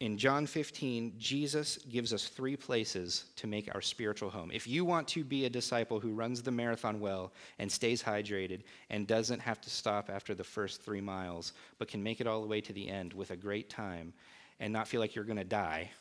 In 0.01 0.17
John 0.17 0.47
15, 0.47 1.13
Jesus 1.19 1.77
gives 1.87 2.11
us 2.11 2.27
three 2.27 2.57
places 2.57 3.25
to 3.35 3.45
make 3.45 3.69
our 3.75 3.81
spiritual 3.81 4.31
home. 4.31 4.49
If 4.51 4.65
you 4.67 4.83
want 4.83 5.07
to 5.09 5.23
be 5.23 5.45
a 5.45 5.49
disciple 5.49 5.99
who 5.99 6.15
runs 6.15 6.41
the 6.41 6.49
marathon 6.49 6.99
well 6.99 7.31
and 7.59 7.71
stays 7.71 8.01
hydrated 8.01 8.63
and 8.89 9.05
doesn't 9.05 9.39
have 9.41 9.61
to 9.61 9.69
stop 9.69 10.09
after 10.09 10.33
the 10.33 10.43
first 10.43 10.81
three 10.81 11.01
miles, 11.01 11.53
but 11.77 11.87
can 11.87 12.01
make 12.01 12.19
it 12.19 12.25
all 12.25 12.41
the 12.41 12.47
way 12.47 12.61
to 12.61 12.73
the 12.73 12.89
end 12.89 13.13
with 13.13 13.29
a 13.29 13.35
great 13.35 13.69
time 13.69 14.11
and 14.59 14.73
not 14.73 14.87
feel 14.87 14.99
like 14.99 15.13
you're 15.13 15.23
going 15.23 15.37
to 15.37 15.43
die, 15.43 15.91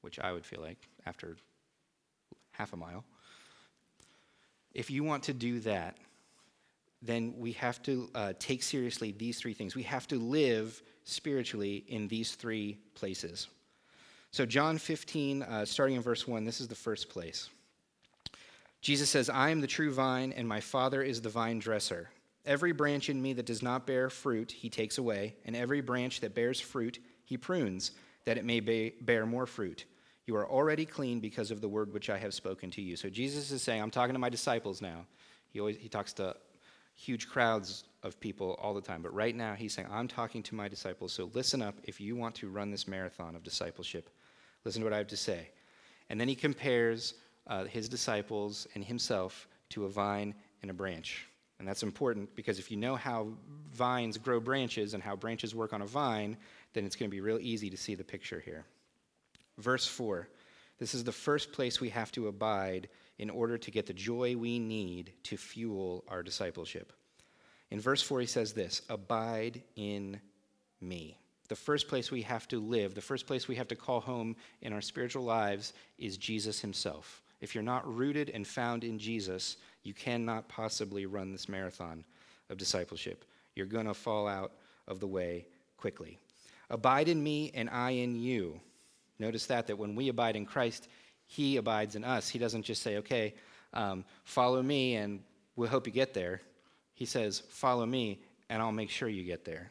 which 0.00 0.18
I 0.18 0.32
would 0.32 0.44
feel 0.44 0.60
like 0.60 0.88
after 1.06 1.36
half 2.50 2.72
a 2.72 2.76
mile, 2.76 3.04
if 4.74 4.90
you 4.90 5.04
want 5.04 5.22
to 5.24 5.32
do 5.32 5.60
that, 5.60 5.96
then 7.02 7.34
we 7.36 7.52
have 7.52 7.82
to 7.82 8.08
uh, 8.14 8.32
take 8.38 8.62
seriously 8.62 9.12
these 9.12 9.38
three 9.38 9.54
things. 9.54 9.74
We 9.74 9.82
have 9.82 10.06
to 10.08 10.18
live 10.18 10.82
spiritually 11.04 11.84
in 11.88 12.06
these 12.08 12.36
three 12.36 12.78
places. 12.94 13.48
So, 14.30 14.46
John 14.46 14.78
15, 14.78 15.42
uh, 15.42 15.64
starting 15.66 15.96
in 15.96 16.02
verse 16.02 16.26
1, 16.26 16.44
this 16.44 16.60
is 16.60 16.68
the 16.68 16.74
first 16.74 17.10
place. 17.10 17.50
Jesus 18.80 19.10
says, 19.10 19.28
I 19.28 19.50
am 19.50 19.60
the 19.60 19.66
true 19.66 19.92
vine, 19.92 20.32
and 20.32 20.48
my 20.48 20.60
Father 20.60 21.02
is 21.02 21.20
the 21.20 21.28
vine 21.28 21.58
dresser. 21.58 22.08
Every 22.44 22.72
branch 22.72 23.10
in 23.10 23.20
me 23.20 23.32
that 23.34 23.46
does 23.46 23.62
not 23.62 23.86
bear 23.86 24.10
fruit, 24.10 24.50
he 24.50 24.68
takes 24.68 24.98
away, 24.98 25.36
and 25.44 25.54
every 25.54 25.80
branch 25.80 26.20
that 26.20 26.34
bears 26.34 26.60
fruit, 26.60 26.98
he 27.24 27.36
prunes, 27.36 27.92
that 28.24 28.38
it 28.38 28.44
may 28.44 28.60
bear 28.60 29.26
more 29.26 29.46
fruit. 29.46 29.84
You 30.26 30.36
are 30.36 30.48
already 30.48 30.84
clean 30.84 31.20
because 31.20 31.50
of 31.50 31.60
the 31.60 31.68
word 31.68 31.92
which 31.92 32.10
I 32.10 32.18
have 32.18 32.32
spoken 32.32 32.70
to 32.72 32.82
you. 32.82 32.96
So 32.96 33.08
Jesus 33.08 33.50
is 33.50 33.62
saying, 33.62 33.82
I'm 33.82 33.90
talking 33.90 34.14
to 34.14 34.20
my 34.20 34.28
disciples 34.28 34.80
now. 34.80 35.06
He 35.50 35.60
always 35.60 35.76
he 35.76 35.88
talks 35.88 36.12
to 36.14 36.36
huge 37.02 37.28
crowds 37.28 37.84
of 38.04 38.18
people 38.20 38.56
all 38.62 38.74
the 38.74 38.80
time, 38.80 39.02
but 39.02 39.12
right 39.12 39.34
now 39.34 39.54
he's 39.54 39.74
saying, 39.74 39.88
I'm 39.90 40.06
talking 40.06 40.42
to 40.44 40.54
my 40.54 40.68
disciples. 40.68 41.12
So 41.12 41.30
listen 41.34 41.60
up 41.60 41.74
if 41.84 42.00
you 42.00 42.14
want 42.14 42.34
to 42.36 42.48
run 42.48 42.70
this 42.70 42.86
marathon 42.86 43.34
of 43.34 43.42
discipleship. 43.42 44.08
Listen 44.64 44.80
to 44.82 44.86
what 44.86 44.92
I 44.94 44.98
have 44.98 45.08
to 45.08 45.16
say. 45.16 45.50
And 46.08 46.20
then 46.20 46.28
he 46.28 46.36
compares 46.36 47.14
uh, 47.48 47.64
his 47.64 47.88
disciples 47.88 48.68
and 48.74 48.84
himself 48.84 49.48
to 49.70 49.84
a 49.84 49.88
vine 49.88 50.34
and 50.62 50.70
a 50.70 50.74
branch. 50.74 51.26
And 51.58 51.66
that's 51.66 51.82
important 51.82 52.34
because 52.36 52.58
if 52.58 52.70
you 52.70 52.76
know 52.76 52.94
how 52.94 53.28
vines 53.72 54.16
grow 54.16 54.38
branches 54.38 54.94
and 54.94 55.02
how 55.02 55.16
branches 55.16 55.54
work 55.54 55.72
on 55.72 55.82
a 55.82 55.86
vine, 55.86 56.36
then 56.72 56.84
it's 56.84 56.96
going 56.96 57.10
to 57.10 57.14
be 57.14 57.20
real 57.20 57.38
easy 57.40 57.68
to 57.70 57.76
see 57.76 57.94
the 57.94 58.04
picture 58.04 58.40
here. 58.40 58.64
Verse 59.58 59.86
4 59.86 60.28
this 60.78 60.94
is 60.94 61.04
the 61.04 61.12
first 61.12 61.52
place 61.52 61.80
we 61.80 61.90
have 61.90 62.10
to 62.10 62.26
abide 62.26 62.88
in 63.22 63.30
order 63.30 63.56
to 63.56 63.70
get 63.70 63.86
the 63.86 63.92
joy 63.92 64.34
we 64.36 64.58
need 64.58 65.12
to 65.22 65.36
fuel 65.36 66.02
our 66.08 66.24
discipleship. 66.24 66.92
In 67.70 67.78
verse 67.78 68.02
4, 68.02 68.18
he 68.18 68.26
says 68.26 68.52
this 68.52 68.82
Abide 68.88 69.62
in 69.76 70.20
me. 70.80 71.16
The 71.46 71.54
first 71.54 71.86
place 71.86 72.10
we 72.10 72.22
have 72.22 72.48
to 72.48 72.58
live, 72.58 72.96
the 72.96 73.00
first 73.00 73.28
place 73.28 73.46
we 73.46 73.54
have 73.54 73.68
to 73.68 73.76
call 73.76 74.00
home 74.00 74.34
in 74.60 74.72
our 74.72 74.80
spiritual 74.80 75.22
lives 75.22 75.72
is 75.98 76.16
Jesus 76.16 76.60
himself. 76.60 77.22
If 77.40 77.54
you're 77.54 77.62
not 77.62 77.86
rooted 77.86 78.28
and 78.30 78.44
found 78.44 78.82
in 78.82 78.98
Jesus, 78.98 79.56
you 79.84 79.94
cannot 79.94 80.48
possibly 80.48 81.06
run 81.06 81.30
this 81.30 81.48
marathon 81.48 82.02
of 82.50 82.58
discipleship. 82.58 83.24
You're 83.54 83.66
going 83.66 83.86
to 83.86 83.94
fall 83.94 84.26
out 84.26 84.50
of 84.88 84.98
the 84.98 85.06
way 85.06 85.46
quickly. 85.76 86.18
Abide 86.70 87.08
in 87.08 87.22
me 87.22 87.52
and 87.54 87.70
I 87.70 87.90
in 87.92 88.16
you. 88.16 88.60
Notice 89.20 89.46
that, 89.46 89.68
that 89.68 89.78
when 89.78 89.94
we 89.94 90.08
abide 90.08 90.34
in 90.34 90.44
Christ, 90.44 90.88
He 91.32 91.56
abides 91.56 91.96
in 91.96 92.04
us. 92.04 92.28
He 92.28 92.38
doesn't 92.38 92.64
just 92.64 92.82
say, 92.82 92.98
okay, 92.98 93.32
um, 93.72 94.04
follow 94.24 94.62
me 94.62 94.96
and 94.96 95.20
we'll 95.56 95.70
hope 95.70 95.86
you 95.86 95.92
get 95.92 96.12
there. 96.12 96.42
He 96.92 97.06
says, 97.06 97.42
follow 97.48 97.86
me 97.86 98.20
and 98.50 98.60
I'll 98.60 98.70
make 98.70 98.90
sure 98.90 99.08
you 99.08 99.24
get 99.24 99.46
there. 99.46 99.70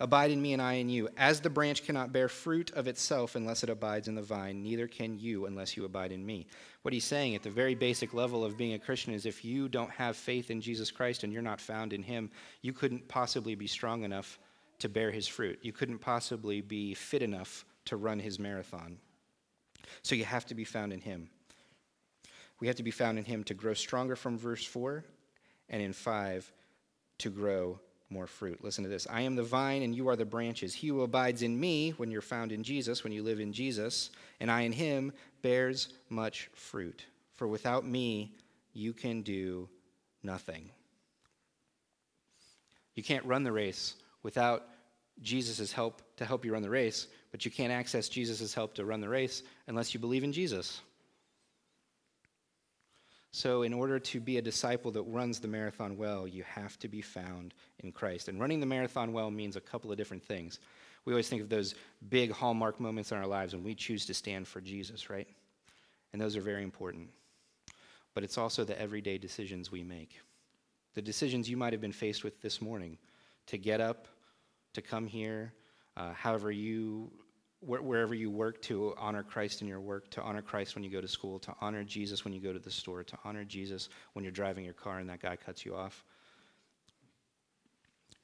Abide 0.00 0.32
in 0.32 0.42
me 0.42 0.52
and 0.52 0.60
I 0.60 0.74
in 0.74 0.88
you. 0.88 1.08
As 1.16 1.38
the 1.38 1.48
branch 1.48 1.84
cannot 1.84 2.12
bear 2.12 2.28
fruit 2.28 2.72
of 2.72 2.88
itself 2.88 3.36
unless 3.36 3.62
it 3.62 3.70
abides 3.70 4.08
in 4.08 4.16
the 4.16 4.20
vine, 4.20 4.64
neither 4.64 4.88
can 4.88 5.16
you 5.16 5.46
unless 5.46 5.76
you 5.76 5.84
abide 5.84 6.10
in 6.10 6.26
me. 6.26 6.48
What 6.82 6.92
he's 6.92 7.04
saying 7.04 7.36
at 7.36 7.44
the 7.44 7.50
very 7.50 7.76
basic 7.76 8.12
level 8.12 8.44
of 8.44 8.58
being 8.58 8.74
a 8.74 8.80
Christian 8.80 9.14
is 9.14 9.26
if 9.26 9.44
you 9.44 9.68
don't 9.68 9.92
have 9.92 10.16
faith 10.16 10.50
in 10.50 10.60
Jesus 10.60 10.90
Christ 10.90 11.22
and 11.22 11.32
you're 11.32 11.40
not 11.40 11.60
found 11.60 11.92
in 11.92 12.02
him, 12.02 12.32
you 12.62 12.72
couldn't 12.72 13.06
possibly 13.06 13.54
be 13.54 13.68
strong 13.68 14.02
enough 14.02 14.40
to 14.80 14.88
bear 14.88 15.12
his 15.12 15.28
fruit. 15.28 15.60
You 15.62 15.72
couldn't 15.72 16.00
possibly 16.00 16.62
be 16.62 16.94
fit 16.94 17.22
enough 17.22 17.64
to 17.84 17.96
run 17.96 18.18
his 18.18 18.40
marathon. 18.40 18.98
So 20.02 20.14
you 20.14 20.24
have 20.24 20.46
to 20.46 20.54
be 20.54 20.64
found 20.64 20.92
in 20.92 21.00
him. 21.00 21.28
We 22.60 22.66
have 22.66 22.76
to 22.76 22.82
be 22.82 22.90
found 22.90 23.18
in 23.18 23.24
him 23.24 23.44
to 23.44 23.54
grow 23.54 23.74
stronger 23.74 24.16
from 24.16 24.38
verse 24.38 24.64
4, 24.64 25.04
and 25.68 25.82
in 25.82 25.92
5, 25.92 26.52
to 27.18 27.30
grow 27.30 27.80
more 28.08 28.26
fruit. 28.26 28.62
Listen 28.62 28.84
to 28.84 28.90
this 28.90 29.06
I 29.08 29.22
am 29.22 29.36
the 29.36 29.42
vine, 29.42 29.82
and 29.82 29.94
you 29.94 30.08
are 30.08 30.16
the 30.16 30.24
branches. 30.24 30.74
He 30.74 30.88
who 30.88 31.02
abides 31.02 31.42
in 31.42 31.58
me, 31.58 31.90
when 31.90 32.10
you're 32.10 32.22
found 32.22 32.52
in 32.52 32.62
Jesus, 32.62 33.04
when 33.04 33.12
you 33.12 33.22
live 33.22 33.40
in 33.40 33.52
Jesus, 33.52 34.10
and 34.40 34.50
I 34.50 34.62
in 34.62 34.72
him, 34.72 35.12
bears 35.42 35.88
much 36.08 36.50
fruit. 36.54 37.04
For 37.34 37.46
without 37.46 37.84
me, 37.84 38.34
you 38.72 38.92
can 38.92 39.22
do 39.22 39.68
nothing. 40.22 40.70
You 42.94 43.02
can't 43.02 43.24
run 43.26 43.44
the 43.44 43.52
race 43.52 43.94
without 44.22 44.68
Jesus' 45.22 45.72
help 45.72 46.02
to 46.16 46.24
help 46.24 46.44
you 46.44 46.52
run 46.52 46.62
the 46.62 46.70
race, 46.70 47.08
but 47.30 47.44
you 47.44 47.50
can't 47.50 47.72
access 47.72 48.08
Jesus' 48.08 48.54
help 48.54 48.74
to 48.74 48.84
run 48.84 49.00
the 49.00 49.08
race 49.08 49.42
unless 49.66 49.94
you 49.94 50.00
believe 50.00 50.24
in 50.24 50.32
Jesus. 50.32 50.80
So, 53.32 53.62
in 53.62 53.74
order 53.74 53.98
to 53.98 54.20
be 54.20 54.38
a 54.38 54.42
disciple 54.42 54.90
that 54.92 55.02
runs 55.02 55.40
the 55.40 55.48
marathon 55.48 55.98
well, 55.98 56.26
you 56.26 56.42
have 56.44 56.78
to 56.78 56.88
be 56.88 57.02
found 57.02 57.52
in 57.80 57.92
Christ. 57.92 58.28
And 58.28 58.40
running 58.40 58.60
the 58.60 58.66
marathon 58.66 59.12
well 59.12 59.30
means 59.30 59.56
a 59.56 59.60
couple 59.60 59.92
of 59.92 59.98
different 59.98 60.24
things. 60.24 60.58
We 61.04 61.12
always 61.12 61.28
think 61.28 61.42
of 61.42 61.48
those 61.48 61.74
big 62.08 62.32
hallmark 62.32 62.80
moments 62.80 63.12
in 63.12 63.18
our 63.18 63.26
lives 63.26 63.54
when 63.54 63.62
we 63.62 63.74
choose 63.74 64.06
to 64.06 64.14
stand 64.14 64.48
for 64.48 64.60
Jesus, 64.60 65.10
right? 65.10 65.28
And 66.12 66.20
those 66.20 66.34
are 66.34 66.40
very 66.40 66.62
important. 66.62 67.10
But 68.14 68.24
it's 68.24 68.38
also 68.38 68.64
the 68.64 68.80
everyday 68.80 69.18
decisions 69.18 69.70
we 69.70 69.82
make. 69.82 70.18
The 70.94 71.02
decisions 71.02 71.48
you 71.48 71.58
might 71.58 71.74
have 71.74 71.82
been 71.82 71.92
faced 71.92 72.24
with 72.24 72.40
this 72.40 72.62
morning 72.62 72.96
to 73.48 73.58
get 73.58 73.82
up, 73.82 74.08
to 74.76 74.82
come 74.82 75.06
here, 75.06 75.52
uh, 75.96 76.12
however 76.12 76.50
you 76.50 77.10
wherever 77.60 78.14
you 78.14 78.30
work 78.30 78.60
to 78.62 78.94
honor 78.98 79.22
Christ 79.22 79.62
in 79.62 79.66
your 79.66 79.80
work, 79.80 80.10
to 80.10 80.22
honor 80.22 80.42
Christ 80.42 80.74
when 80.74 80.84
you 80.84 80.90
go 80.90 81.00
to 81.00 81.08
school, 81.08 81.38
to 81.40 81.54
honor 81.60 81.82
Jesus 81.82 82.24
when 82.24 82.32
you 82.32 82.40
go 82.40 82.52
to 82.52 82.58
the 82.58 82.70
store, 82.70 83.02
to 83.02 83.18
honor 83.24 83.44
Jesus 83.44 83.88
when 84.12 84.24
you're 84.24 84.30
driving 84.30 84.64
your 84.64 84.74
car 84.74 84.98
and 84.98 85.08
that 85.08 85.20
guy 85.20 85.36
cuts 85.36 85.64
you 85.64 85.74
off. 85.74 86.04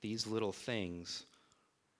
These 0.00 0.26
little 0.26 0.52
things, 0.52 1.24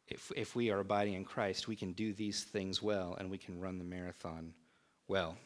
if, 0.09 0.30
if 0.37 0.54
we 0.54 0.71
are 0.71 0.80
abiding 0.80 1.14
in 1.14 1.25
Christ, 1.25 1.66
we 1.66 1.75
can 1.75 1.92
do 1.92 2.12
these 2.12 2.44
things 2.44 2.82
well 2.82 3.16
and 3.18 3.30
we 3.30 3.38
can 3.38 3.59
run 3.59 3.78
the 3.78 3.85
marathon 3.85 4.52
well. 5.09 5.37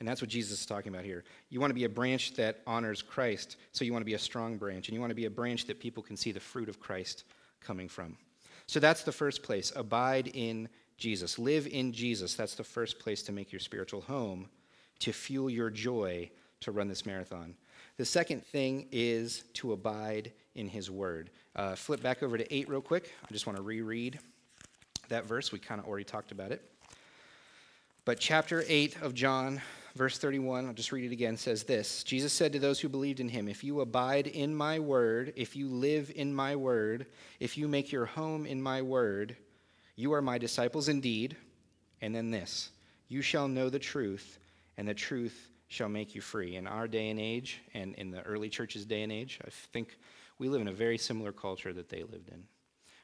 And 0.00 0.08
that's 0.08 0.20
what 0.20 0.30
Jesus 0.30 0.60
is 0.60 0.66
talking 0.66 0.92
about 0.92 1.04
here. 1.04 1.24
You 1.50 1.60
want 1.60 1.70
to 1.70 1.74
be 1.74 1.84
a 1.84 1.88
branch 1.88 2.34
that 2.34 2.60
honors 2.66 3.00
Christ, 3.00 3.56
so 3.72 3.84
you 3.84 3.92
want 3.92 4.02
to 4.02 4.06
be 4.06 4.14
a 4.14 4.18
strong 4.18 4.56
branch, 4.56 4.88
and 4.88 4.94
you 4.94 5.00
want 5.00 5.10
to 5.10 5.16
be 5.16 5.24
a 5.24 5.30
branch 5.30 5.66
that 5.66 5.80
people 5.80 6.02
can 6.02 6.16
see 6.16 6.30
the 6.30 6.40
fruit 6.40 6.68
of 6.68 6.78
Christ 6.78 7.24
coming 7.60 7.88
from. 7.88 8.16
So 8.68 8.78
that's 8.78 9.02
the 9.02 9.12
first 9.12 9.42
place. 9.42 9.72
Abide 9.74 10.30
in 10.34 10.68
Jesus. 10.98 11.38
Live 11.38 11.66
in 11.66 11.90
Jesus. 11.90 12.34
That's 12.34 12.54
the 12.54 12.62
first 12.62 12.98
place 12.98 13.22
to 13.22 13.32
make 13.32 13.50
your 13.50 13.60
spiritual 13.60 14.02
home, 14.02 14.50
to 15.00 15.12
fuel 15.12 15.48
your 15.48 15.70
joy 15.70 16.30
to 16.60 16.70
run 16.70 16.86
this 16.86 17.06
marathon. 17.06 17.54
The 17.96 18.04
second 18.04 18.44
thing 18.44 18.86
is 18.92 19.44
to 19.54 19.72
abide 19.72 20.32
in 20.54 20.68
his 20.68 20.90
word. 20.90 21.30
Uh, 21.56 21.76
flip 21.76 22.02
back 22.02 22.22
over 22.22 22.36
to 22.36 22.54
8 22.54 22.68
real 22.68 22.82
quick. 22.82 23.12
I 23.24 23.32
just 23.32 23.46
want 23.46 23.56
to 23.56 23.62
reread 23.62 24.20
that 25.08 25.24
verse. 25.24 25.50
We 25.50 25.58
kind 25.58 25.80
of 25.80 25.86
already 25.86 26.04
talked 26.04 26.30
about 26.30 26.52
it. 26.52 26.62
But 28.04 28.20
chapter 28.20 28.64
8 28.68 29.00
of 29.00 29.14
John, 29.14 29.62
verse 29.98 30.16
31, 30.16 30.66
I'll 30.66 30.72
just 30.72 30.92
read 30.92 31.04
it 31.04 31.12
again, 31.12 31.36
says 31.36 31.64
this 31.64 32.04
Jesus 32.04 32.32
said 32.32 32.52
to 32.52 32.58
those 32.58 32.80
who 32.80 32.88
believed 32.88 33.20
in 33.20 33.28
him, 33.28 33.48
If 33.48 33.64
you 33.64 33.80
abide 33.80 34.28
in 34.28 34.54
my 34.54 34.78
word, 34.78 35.32
if 35.36 35.56
you 35.56 35.68
live 35.68 36.10
in 36.14 36.32
my 36.32 36.56
word, 36.56 37.06
if 37.40 37.58
you 37.58 37.68
make 37.68 37.92
your 37.92 38.06
home 38.06 38.46
in 38.46 38.62
my 38.62 38.80
word, 38.80 39.36
you 39.96 40.12
are 40.14 40.22
my 40.22 40.38
disciples 40.38 40.88
indeed. 40.88 41.36
And 42.00 42.14
then 42.14 42.30
this 42.30 42.70
you 43.08 43.20
shall 43.20 43.48
know 43.48 43.68
the 43.68 43.78
truth, 43.78 44.38
and 44.76 44.86
the 44.86 44.94
truth 44.94 45.50
shall 45.66 45.88
make 45.88 46.14
you 46.14 46.20
free. 46.20 46.56
In 46.56 46.66
our 46.66 46.86
day 46.86 47.10
and 47.10 47.18
age, 47.18 47.60
and 47.74 47.94
in 47.96 48.10
the 48.10 48.22
early 48.22 48.48
church's 48.48 48.86
day 48.86 49.02
and 49.02 49.12
age, 49.12 49.38
I 49.44 49.50
think 49.72 49.98
we 50.38 50.48
live 50.48 50.60
in 50.60 50.68
a 50.68 50.72
very 50.72 50.96
similar 50.96 51.32
culture 51.32 51.72
that 51.72 51.88
they 51.88 52.04
lived 52.04 52.28
in, 52.28 52.44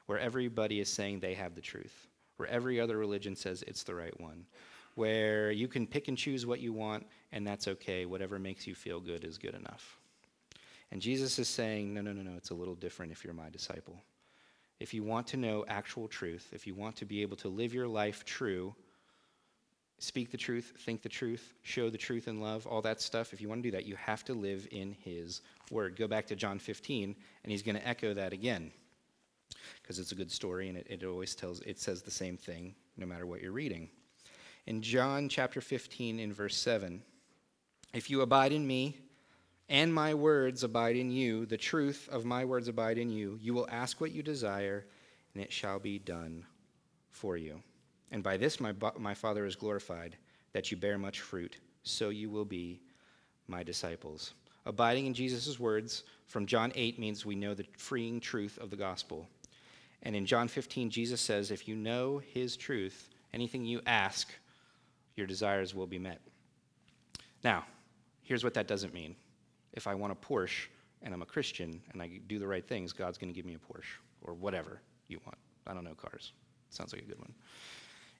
where 0.07 0.19
everybody 0.19 0.81
is 0.81 0.89
saying 0.89 1.21
they 1.21 1.35
have 1.35 1.57
the 1.57 1.61
truth, 1.61 2.07
where 2.37 2.49
every 2.49 2.81
other 2.81 2.97
religion 2.97 3.35
says 3.35 3.65
it's 3.67 3.83
the 3.83 3.95
right 3.95 4.19
one, 4.21 4.47
where 4.95 5.51
you 5.51 5.69
can 5.69 5.87
pick 5.87 6.09
and 6.09 6.17
choose 6.17 6.47
what 6.47 6.61
you 6.61 6.73
want, 6.73 7.07
and 7.33 7.47
that's 7.47 7.69
okay. 7.69 8.07
Whatever 8.07 8.39
makes 8.39 8.67
you 8.67 8.75
feel 8.75 9.01
good 9.01 9.25
is 9.25 9.39
good 9.39 9.55
enough. 9.55 9.99
And 10.91 11.03
Jesus 11.03 11.39
is 11.39 11.49
saying, 11.49 11.93
no, 11.93 12.01
no, 12.01 12.13
no, 12.13 12.23
no, 12.23 12.37
it's 12.37 12.51
a 12.51 12.55
little 12.55 12.77
different 12.77 13.13
if 13.13 13.25
you're 13.25 13.35
my 13.35 13.51
disciple 13.51 14.01
if 14.81 14.93
you 14.93 15.03
want 15.03 15.27
to 15.29 15.37
know 15.37 15.65
actual 15.69 16.09
truth, 16.09 16.49
if 16.53 16.67
you 16.67 16.75
want 16.75 16.97
to 16.97 17.05
be 17.05 17.23
able 17.23 17.37
to 17.39 17.49
live 17.49 17.73
your 17.73 17.89
life 17.89 18.25
true, 18.25 18.75
speak 19.99 20.31
the 20.31 20.37
truth, 20.37 20.73
think 20.81 21.03
the 21.03 21.09
truth, 21.09 21.55
show 21.63 21.89
the 21.89 21.99
truth 21.99 22.29
in 22.29 22.41
love, 22.41 22.67
all 22.67 22.83
that 22.83 23.01
stuff, 23.01 23.33
if 23.33 23.41
you 23.41 23.49
want 23.49 23.63
to 23.63 23.71
do 23.71 23.77
that, 23.77 23.87
you 23.87 23.97
have 23.97 24.25
to 24.25 24.35
live 24.35 24.67
in 24.71 24.95
His 25.01 25.41
Word. 25.71 25.97
Go 25.97 26.09
back 26.09 26.27
to 26.27 26.37
John 26.37 26.59
15, 26.59 27.15
and 27.43 27.51
he's 27.51 27.63
going 27.63 27.77
to 27.77 27.89
echo 27.89 28.13
that 28.15 28.33
again 28.33 28.73
because 29.81 29.99
it's 29.99 30.13
a 30.13 30.17
good 30.17 30.33
story 30.33 30.69
and 30.69 30.77
it, 30.77 30.87
it 30.91 31.05
always 31.05 31.35
tells, 31.35 31.61
it 31.61 31.79
says 31.79 32.03
the 32.03 32.11
same 32.11 32.37
thing 32.37 32.75
no 32.97 33.07
matter 33.07 33.27
what 33.27 33.41
you're 33.41 33.53
reading. 33.53 33.89
In 34.67 34.81
John 34.81 35.29
chapter 35.29 35.61
15, 35.61 36.19
in 36.19 36.33
verse 36.33 36.57
7, 36.57 37.03
if 37.93 38.09
you 38.09 38.23
abide 38.23 38.53
in 38.53 38.67
me 38.67 38.97
and 39.69 39.93
my 39.93 40.15
words 40.15 40.65
abide 40.65 40.97
in 40.97 41.11
you, 41.11 41.45
the 41.45 41.57
truth 41.57 42.09
of 42.11 42.25
my 42.25 42.47
words 42.47 42.67
abide 42.69 42.97
in 42.97 43.11
you, 43.11 43.39
you 43.43 43.53
will 43.53 43.69
ask 43.71 44.01
what 44.01 44.13
you 44.13 44.23
desire, 44.23 44.87
and 45.35 45.43
it 45.43 45.53
shall 45.53 45.79
be 45.79 45.99
done 45.99 46.45
for 47.11 47.37
you. 47.37 47.63
And 48.11 48.23
by 48.23 48.39
this 48.39 48.59
my, 48.59 48.73
my 48.99 49.13
Father 49.13 49.45
is 49.45 49.55
glorified, 49.55 50.17
that 50.55 50.71
you 50.71 50.79
bear 50.79 50.97
much 50.97 51.21
fruit, 51.21 51.59
so 51.83 52.09
you 52.09 52.31
will 52.31 52.47
be 52.47 52.81
my 53.49 53.63
disciples. 53.63 54.33
Abiding 54.65 55.05
in 55.05 55.13
Jesus' 55.13 55.61
words 55.61 56.05
from 56.27 56.47
John 56.47 56.73
8 56.75 56.99
means 56.99 57.27
we 57.27 57.35
know 57.35 57.53
the 57.53 57.67
freeing 57.77 58.19
truth 58.19 58.59
of 58.63 58.71
the 58.71 58.77
gospel. 58.77 59.29
And 60.03 60.17
in 60.17 60.25
John 60.25 60.49
15, 60.49 60.89
Jesus 60.89 61.21
says, 61.21 61.51
if 61.51 61.69
you 61.69 61.77
know 61.77 62.23
his 62.33 62.57
truth, 62.57 63.11
anything 63.35 63.67
you 63.67 63.83
ask, 63.85 64.33
your 65.17 65.27
desires 65.27 65.75
will 65.75 65.87
be 65.87 65.99
met. 65.99 66.21
Now, 67.43 67.65
Here's 68.25 68.43
what 68.43 68.55
that 68.55 68.67
doesn't 68.67 68.93
mean. 68.93 69.15
If 69.75 69.87
I 69.87 69.95
want 69.95 70.13
a 70.13 70.17
Porsche 70.17 70.67
and 71.03 71.15
I'm 71.15 71.23
a 71.23 71.27
Christian 71.27 71.81
and 71.93 72.03
I 72.03 72.11
do 72.27 72.39
the 72.39 72.47
right 72.47 72.67
things, 72.67 72.93
God's 72.93 73.19
going 73.19 73.33
to 73.33 73.37
give 73.37 73.47
me 73.47 73.55
a 73.55 73.59
Porsche 73.59 74.01
or 74.23 74.35
whatever 74.35 74.81
you 75.09 75.21
want. 75.25 75.39
I 75.67 75.75
don't 75.75 75.85
know 75.85 75.95
cars. 75.95 76.33
Sounds 76.71 76.93
like 76.93 77.03
a 77.03 77.05
good 77.05 77.19
one. 77.19 77.33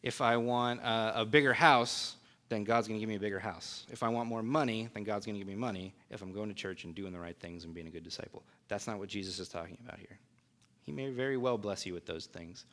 If 0.03 0.21
I 0.21 0.37
want 0.37 0.81
a, 0.81 1.23
a 1.23 1.25
bigger 1.25 1.55
house, 1.55 2.17
then 2.51 2.65
God's 2.65 2.87
going 2.87 2.99
to 2.99 3.01
give 3.01 3.09
me 3.09 3.17
a 3.17 3.21
bigger 3.21 3.39
house. 3.39 3.87
If 3.91 4.03
I 4.03 4.09
want 4.09 4.29
more 4.29 4.43
money, 4.43 4.91
then 4.93 5.03
God's 5.03 5.25
going 5.25 5.35
to 5.35 5.39
give 5.39 5.49
me 5.49 5.55
money 5.55 5.95
if 6.11 6.21
I'm 6.21 6.33
going 6.33 6.51
to 6.51 6.55
church 6.55 6.85
and 6.85 6.95
doing 6.95 7.13
the 7.13 7.19
right 7.19 7.37
things 7.41 7.65
and 7.65 7.75
being 7.75 7.87
a 7.87 7.91
good 7.91 8.05
disciple. 8.05 8.43
That's 8.69 8.87
not 8.87 8.99
what 8.99 9.09
Jesus 9.09 9.39
is 9.39 9.49
talking 9.49 9.79
about 9.87 9.99
here. 9.99 10.19
He 10.83 10.93
may 10.93 11.09
very 11.09 11.39
well 11.39 11.57
bless 11.57 11.87
you 11.87 11.95
with 11.95 12.05
those 12.05 12.27
things. 12.27 12.67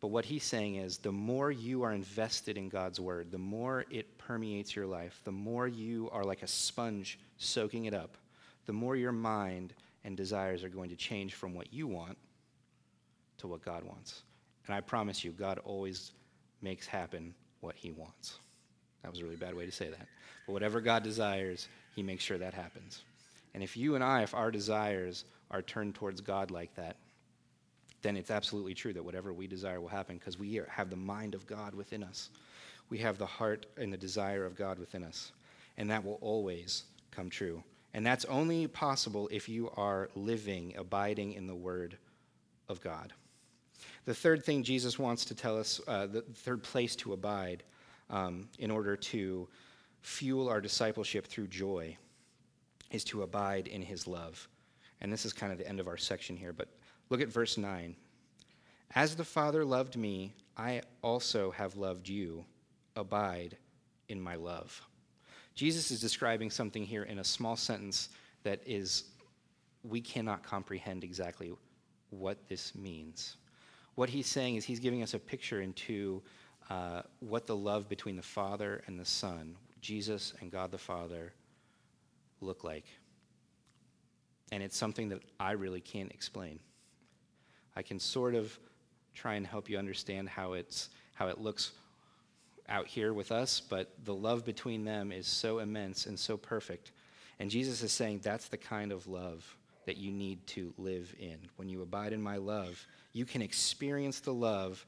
But 0.00 0.08
what 0.08 0.24
he's 0.24 0.44
saying 0.44 0.76
is 0.76 0.98
the 0.98 1.12
more 1.12 1.50
you 1.50 1.82
are 1.82 1.92
invested 1.92 2.56
in 2.56 2.68
God's 2.68 3.00
word, 3.00 3.30
the 3.30 3.38
more 3.38 3.84
it 3.90 4.16
permeates 4.18 4.76
your 4.76 4.86
life, 4.86 5.20
the 5.24 5.32
more 5.32 5.66
you 5.66 6.08
are 6.12 6.24
like 6.24 6.42
a 6.42 6.46
sponge 6.46 7.18
soaking 7.36 7.86
it 7.86 7.94
up, 7.94 8.16
the 8.66 8.72
more 8.72 8.94
your 8.94 9.12
mind 9.12 9.74
and 10.04 10.16
desires 10.16 10.62
are 10.62 10.68
going 10.68 10.90
to 10.90 10.96
change 10.96 11.34
from 11.34 11.54
what 11.54 11.72
you 11.72 11.86
want 11.86 12.16
to 13.38 13.48
what 13.48 13.64
God 13.64 13.82
wants. 13.82 14.22
And 14.66 14.74
I 14.74 14.80
promise 14.80 15.24
you, 15.24 15.32
God 15.32 15.58
always 15.64 16.12
makes 16.62 16.86
happen 16.86 17.34
what 17.60 17.74
he 17.74 17.90
wants. 17.90 18.38
That 19.02 19.10
was 19.10 19.20
a 19.20 19.24
really 19.24 19.36
bad 19.36 19.54
way 19.54 19.66
to 19.66 19.72
say 19.72 19.88
that. 19.88 20.06
But 20.46 20.52
whatever 20.52 20.80
God 20.80 21.02
desires, 21.02 21.68
he 21.96 22.02
makes 22.02 22.22
sure 22.22 22.38
that 22.38 22.54
happens. 22.54 23.02
And 23.54 23.62
if 23.62 23.76
you 23.76 23.94
and 23.94 24.04
I, 24.04 24.22
if 24.22 24.34
our 24.34 24.50
desires 24.50 25.24
are 25.50 25.62
turned 25.62 25.94
towards 25.94 26.20
God 26.20 26.50
like 26.50 26.74
that, 26.76 26.96
then 28.02 28.16
it's 28.16 28.30
absolutely 28.30 28.74
true 28.74 28.92
that 28.92 29.04
whatever 29.04 29.32
we 29.32 29.46
desire 29.46 29.80
will 29.80 29.88
happen 29.88 30.18
because 30.18 30.38
we 30.38 30.60
have 30.68 30.90
the 30.90 30.96
mind 30.96 31.34
of 31.34 31.46
God 31.46 31.74
within 31.74 32.02
us. 32.02 32.30
We 32.90 32.98
have 32.98 33.18
the 33.18 33.26
heart 33.26 33.66
and 33.76 33.92
the 33.92 33.96
desire 33.98 34.44
of 34.44 34.56
God 34.56 34.78
within 34.78 35.02
us. 35.04 35.32
And 35.76 35.90
that 35.90 36.04
will 36.04 36.18
always 36.20 36.84
come 37.10 37.28
true. 37.28 37.62
And 37.94 38.06
that's 38.06 38.24
only 38.26 38.66
possible 38.66 39.28
if 39.32 39.48
you 39.48 39.70
are 39.76 40.08
living, 40.14 40.74
abiding 40.76 41.32
in 41.32 41.46
the 41.46 41.54
Word 41.54 41.96
of 42.68 42.80
God. 42.80 43.12
The 44.04 44.14
third 44.14 44.44
thing 44.44 44.62
Jesus 44.62 44.98
wants 44.98 45.24
to 45.26 45.34
tell 45.34 45.58
us, 45.58 45.80
uh, 45.88 46.06
the 46.06 46.22
third 46.22 46.62
place 46.62 46.96
to 46.96 47.12
abide 47.12 47.62
um, 48.10 48.48
in 48.58 48.70
order 48.70 48.96
to 48.96 49.48
fuel 50.00 50.48
our 50.48 50.60
discipleship 50.60 51.26
through 51.26 51.48
joy, 51.48 51.96
is 52.90 53.04
to 53.04 53.22
abide 53.22 53.66
in 53.66 53.82
His 53.82 54.06
love. 54.06 54.48
And 55.00 55.12
this 55.12 55.26
is 55.26 55.32
kind 55.32 55.52
of 55.52 55.58
the 55.58 55.68
end 55.68 55.80
of 55.80 55.88
our 55.88 55.96
section 55.96 56.36
here, 56.36 56.52
but 56.52 56.68
Look 57.10 57.20
at 57.20 57.28
verse 57.28 57.56
9. 57.56 57.96
As 58.94 59.16
the 59.16 59.24
Father 59.24 59.64
loved 59.64 59.96
me, 59.96 60.34
I 60.56 60.82
also 61.02 61.50
have 61.52 61.76
loved 61.76 62.08
you. 62.08 62.44
Abide 62.96 63.56
in 64.08 64.20
my 64.20 64.34
love. 64.34 64.80
Jesus 65.54 65.90
is 65.90 66.00
describing 66.00 66.50
something 66.50 66.84
here 66.84 67.04
in 67.04 67.18
a 67.18 67.24
small 67.24 67.56
sentence 67.56 68.08
that 68.42 68.60
is, 68.66 69.04
we 69.82 70.00
cannot 70.00 70.42
comprehend 70.42 71.04
exactly 71.04 71.52
what 72.10 72.48
this 72.48 72.74
means. 72.74 73.36
What 73.94 74.08
he's 74.08 74.26
saying 74.26 74.56
is 74.56 74.64
he's 74.64 74.80
giving 74.80 75.02
us 75.02 75.14
a 75.14 75.18
picture 75.18 75.60
into 75.60 76.22
uh, 76.70 77.02
what 77.20 77.46
the 77.46 77.56
love 77.56 77.88
between 77.88 78.16
the 78.16 78.22
Father 78.22 78.82
and 78.86 78.98
the 78.98 79.04
Son, 79.04 79.56
Jesus 79.80 80.34
and 80.40 80.50
God 80.50 80.70
the 80.70 80.78
Father, 80.78 81.32
look 82.40 82.64
like. 82.64 82.86
And 84.52 84.62
it's 84.62 84.76
something 84.76 85.08
that 85.10 85.22
I 85.40 85.52
really 85.52 85.80
can't 85.80 86.12
explain. 86.12 86.58
I 87.78 87.82
can 87.82 88.00
sort 88.00 88.34
of 88.34 88.58
try 89.14 89.34
and 89.34 89.46
help 89.46 89.70
you 89.70 89.78
understand 89.78 90.28
how 90.28 90.54
it's 90.54 90.88
how 91.14 91.28
it 91.28 91.40
looks 91.40 91.70
out 92.68 92.88
here 92.88 93.12
with 93.14 93.30
us, 93.30 93.60
but 93.60 93.92
the 94.04 94.14
love 94.14 94.44
between 94.44 94.84
them 94.84 95.12
is 95.12 95.28
so 95.28 95.60
immense 95.60 96.06
and 96.06 96.18
so 96.18 96.36
perfect. 96.36 96.90
And 97.38 97.48
Jesus 97.48 97.84
is 97.84 97.92
saying 97.92 98.20
that's 98.22 98.48
the 98.48 98.56
kind 98.56 98.90
of 98.90 99.06
love 99.06 99.56
that 99.86 99.96
you 99.96 100.10
need 100.10 100.44
to 100.48 100.74
live 100.76 101.14
in. 101.20 101.38
When 101.54 101.68
you 101.68 101.80
abide 101.82 102.12
in 102.12 102.20
my 102.20 102.36
love, 102.36 102.84
you 103.12 103.24
can 103.24 103.42
experience 103.42 104.18
the 104.18 104.34
love 104.34 104.84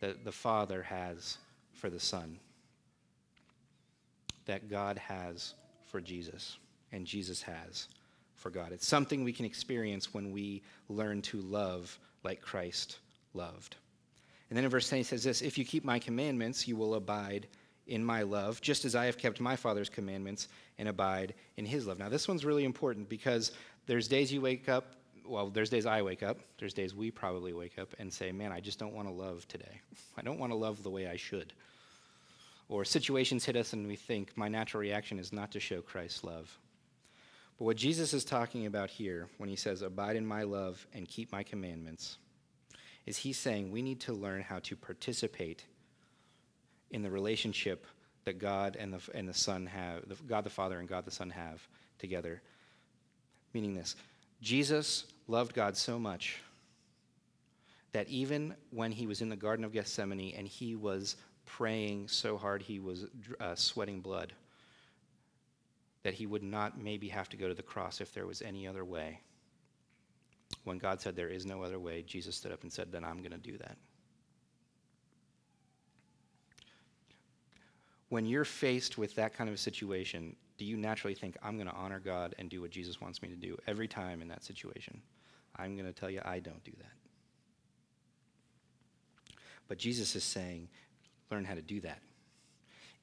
that 0.00 0.24
the 0.24 0.32
Father 0.32 0.82
has 0.82 1.36
for 1.74 1.90
the 1.90 2.00
Son, 2.00 2.38
that 4.46 4.70
God 4.70 4.96
has 4.96 5.52
for 5.84 6.00
Jesus, 6.00 6.56
and 6.90 7.06
Jesus 7.06 7.42
has 7.42 7.88
for 8.34 8.48
God. 8.48 8.72
It's 8.72 8.88
something 8.88 9.24
we 9.24 9.34
can 9.34 9.44
experience 9.44 10.14
when 10.14 10.32
we 10.32 10.62
learn 10.88 11.20
to 11.22 11.42
love 11.42 11.98
like 12.22 12.40
Christ 12.40 12.98
loved. 13.34 13.76
And 14.48 14.56
then 14.56 14.64
in 14.64 14.70
verse 14.70 14.88
10, 14.88 14.98
he 14.98 15.02
says 15.02 15.24
this 15.24 15.42
If 15.42 15.56
you 15.56 15.64
keep 15.64 15.84
my 15.84 15.98
commandments, 15.98 16.66
you 16.66 16.76
will 16.76 16.94
abide 16.94 17.46
in 17.86 18.04
my 18.04 18.22
love, 18.22 18.60
just 18.60 18.84
as 18.84 18.94
I 18.94 19.06
have 19.06 19.18
kept 19.18 19.40
my 19.40 19.56
Father's 19.56 19.88
commandments 19.88 20.48
and 20.78 20.88
abide 20.88 21.34
in 21.56 21.64
his 21.64 21.86
love. 21.86 21.98
Now, 21.98 22.08
this 22.08 22.28
one's 22.28 22.44
really 22.44 22.64
important 22.64 23.08
because 23.08 23.52
there's 23.86 24.06
days 24.06 24.32
you 24.32 24.40
wake 24.40 24.68
up, 24.68 24.94
well, 25.26 25.48
there's 25.48 25.70
days 25.70 25.86
I 25.86 26.02
wake 26.02 26.22
up, 26.22 26.38
there's 26.58 26.74
days 26.74 26.94
we 26.94 27.10
probably 27.10 27.52
wake 27.52 27.78
up 27.78 27.94
and 27.98 28.12
say, 28.12 28.32
Man, 28.32 28.52
I 28.52 28.60
just 28.60 28.78
don't 28.78 28.94
want 28.94 29.08
to 29.08 29.14
love 29.14 29.46
today. 29.48 29.80
I 30.16 30.22
don't 30.22 30.38
want 30.38 30.52
to 30.52 30.56
love 30.56 30.82
the 30.82 30.90
way 30.90 31.08
I 31.08 31.16
should. 31.16 31.52
Or 32.68 32.84
situations 32.84 33.44
hit 33.44 33.56
us 33.56 33.72
and 33.72 33.86
we 33.86 33.96
think, 33.96 34.36
My 34.36 34.48
natural 34.48 34.80
reaction 34.80 35.18
is 35.18 35.32
not 35.32 35.52
to 35.52 35.60
show 35.60 35.80
Christ's 35.80 36.24
love. 36.24 36.56
But 37.60 37.66
what 37.66 37.76
Jesus 37.76 38.14
is 38.14 38.24
talking 38.24 38.64
about 38.64 38.88
here 38.88 39.28
when 39.36 39.50
he 39.50 39.54
says, 39.54 39.82
Abide 39.82 40.16
in 40.16 40.24
my 40.24 40.44
love 40.44 40.86
and 40.94 41.06
keep 41.06 41.30
my 41.30 41.42
commandments, 41.42 42.16
is 43.04 43.18
he's 43.18 43.36
saying 43.36 43.70
we 43.70 43.82
need 43.82 44.00
to 44.00 44.14
learn 44.14 44.40
how 44.40 44.60
to 44.60 44.74
participate 44.74 45.66
in 46.90 47.02
the 47.02 47.10
relationship 47.10 47.86
that 48.24 48.38
God 48.38 48.78
and 48.80 48.94
the, 48.94 49.00
and 49.14 49.28
the 49.28 49.34
Son 49.34 49.66
have, 49.66 50.04
God 50.26 50.44
the 50.44 50.50
Father 50.50 50.78
and 50.78 50.88
God 50.88 51.04
the 51.04 51.10
Son 51.10 51.28
have 51.28 51.68
together. 51.98 52.40
Meaning 53.52 53.74
this 53.74 53.94
Jesus 54.40 55.04
loved 55.28 55.52
God 55.52 55.76
so 55.76 55.98
much 55.98 56.40
that 57.92 58.08
even 58.08 58.54
when 58.70 58.90
he 58.90 59.06
was 59.06 59.20
in 59.20 59.28
the 59.28 59.36
Garden 59.36 59.66
of 59.66 59.72
Gethsemane 59.72 60.32
and 60.34 60.48
he 60.48 60.76
was 60.76 61.16
praying 61.44 62.08
so 62.08 62.38
hard 62.38 62.62
he 62.62 62.78
was 62.78 63.04
uh, 63.38 63.54
sweating 63.54 64.00
blood, 64.00 64.32
that 66.02 66.14
he 66.14 66.26
would 66.26 66.42
not 66.42 66.80
maybe 66.80 67.08
have 67.08 67.28
to 67.28 67.36
go 67.36 67.48
to 67.48 67.54
the 67.54 67.62
cross 67.62 68.00
if 68.00 68.12
there 68.12 68.26
was 68.26 68.42
any 68.42 68.66
other 68.66 68.84
way. 68.84 69.20
When 70.64 70.78
God 70.78 71.00
said 71.00 71.14
there 71.14 71.28
is 71.28 71.46
no 71.46 71.62
other 71.62 71.78
way, 71.78 72.02
Jesus 72.02 72.36
stood 72.36 72.52
up 72.52 72.62
and 72.62 72.72
said, 72.72 72.90
Then 72.90 73.04
I'm 73.04 73.18
going 73.18 73.32
to 73.32 73.38
do 73.38 73.56
that. 73.58 73.76
When 78.08 78.26
you're 78.26 78.44
faced 78.44 78.98
with 78.98 79.14
that 79.14 79.34
kind 79.34 79.48
of 79.48 79.54
a 79.54 79.58
situation, 79.58 80.34
do 80.58 80.64
you 80.64 80.76
naturally 80.76 81.14
think, 81.14 81.36
I'm 81.42 81.56
going 81.56 81.68
to 81.68 81.74
honor 81.74 82.00
God 82.00 82.34
and 82.38 82.50
do 82.50 82.60
what 82.60 82.70
Jesus 82.70 83.00
wants 83.00 83.22
me 83.22 83.28
to 83.28 83.36
do 83.36 83.56
every 83.66 83.86
time 83.86 84.20
in 84.20 84.28
that 84.28 84.42
situation? 84.42 85.00
I'm 85.56 85.76
going 85.76 85.86
to 85.86 85.92
tell 85.92 86.10
you, 86.10 86.20
I 86.24 86.40
don't 86.40 86.62
do 86.64 86.72
that. 86.78 86.92
But 89.68 89.78
Jesus 89.78 90.16
is 90.16 90.24
saying, 90.24 90.68
learn 91.30 91.44
how 91.44 91.54
to 91.54 91.62
do 91.62 91.80
that 91.82 92.00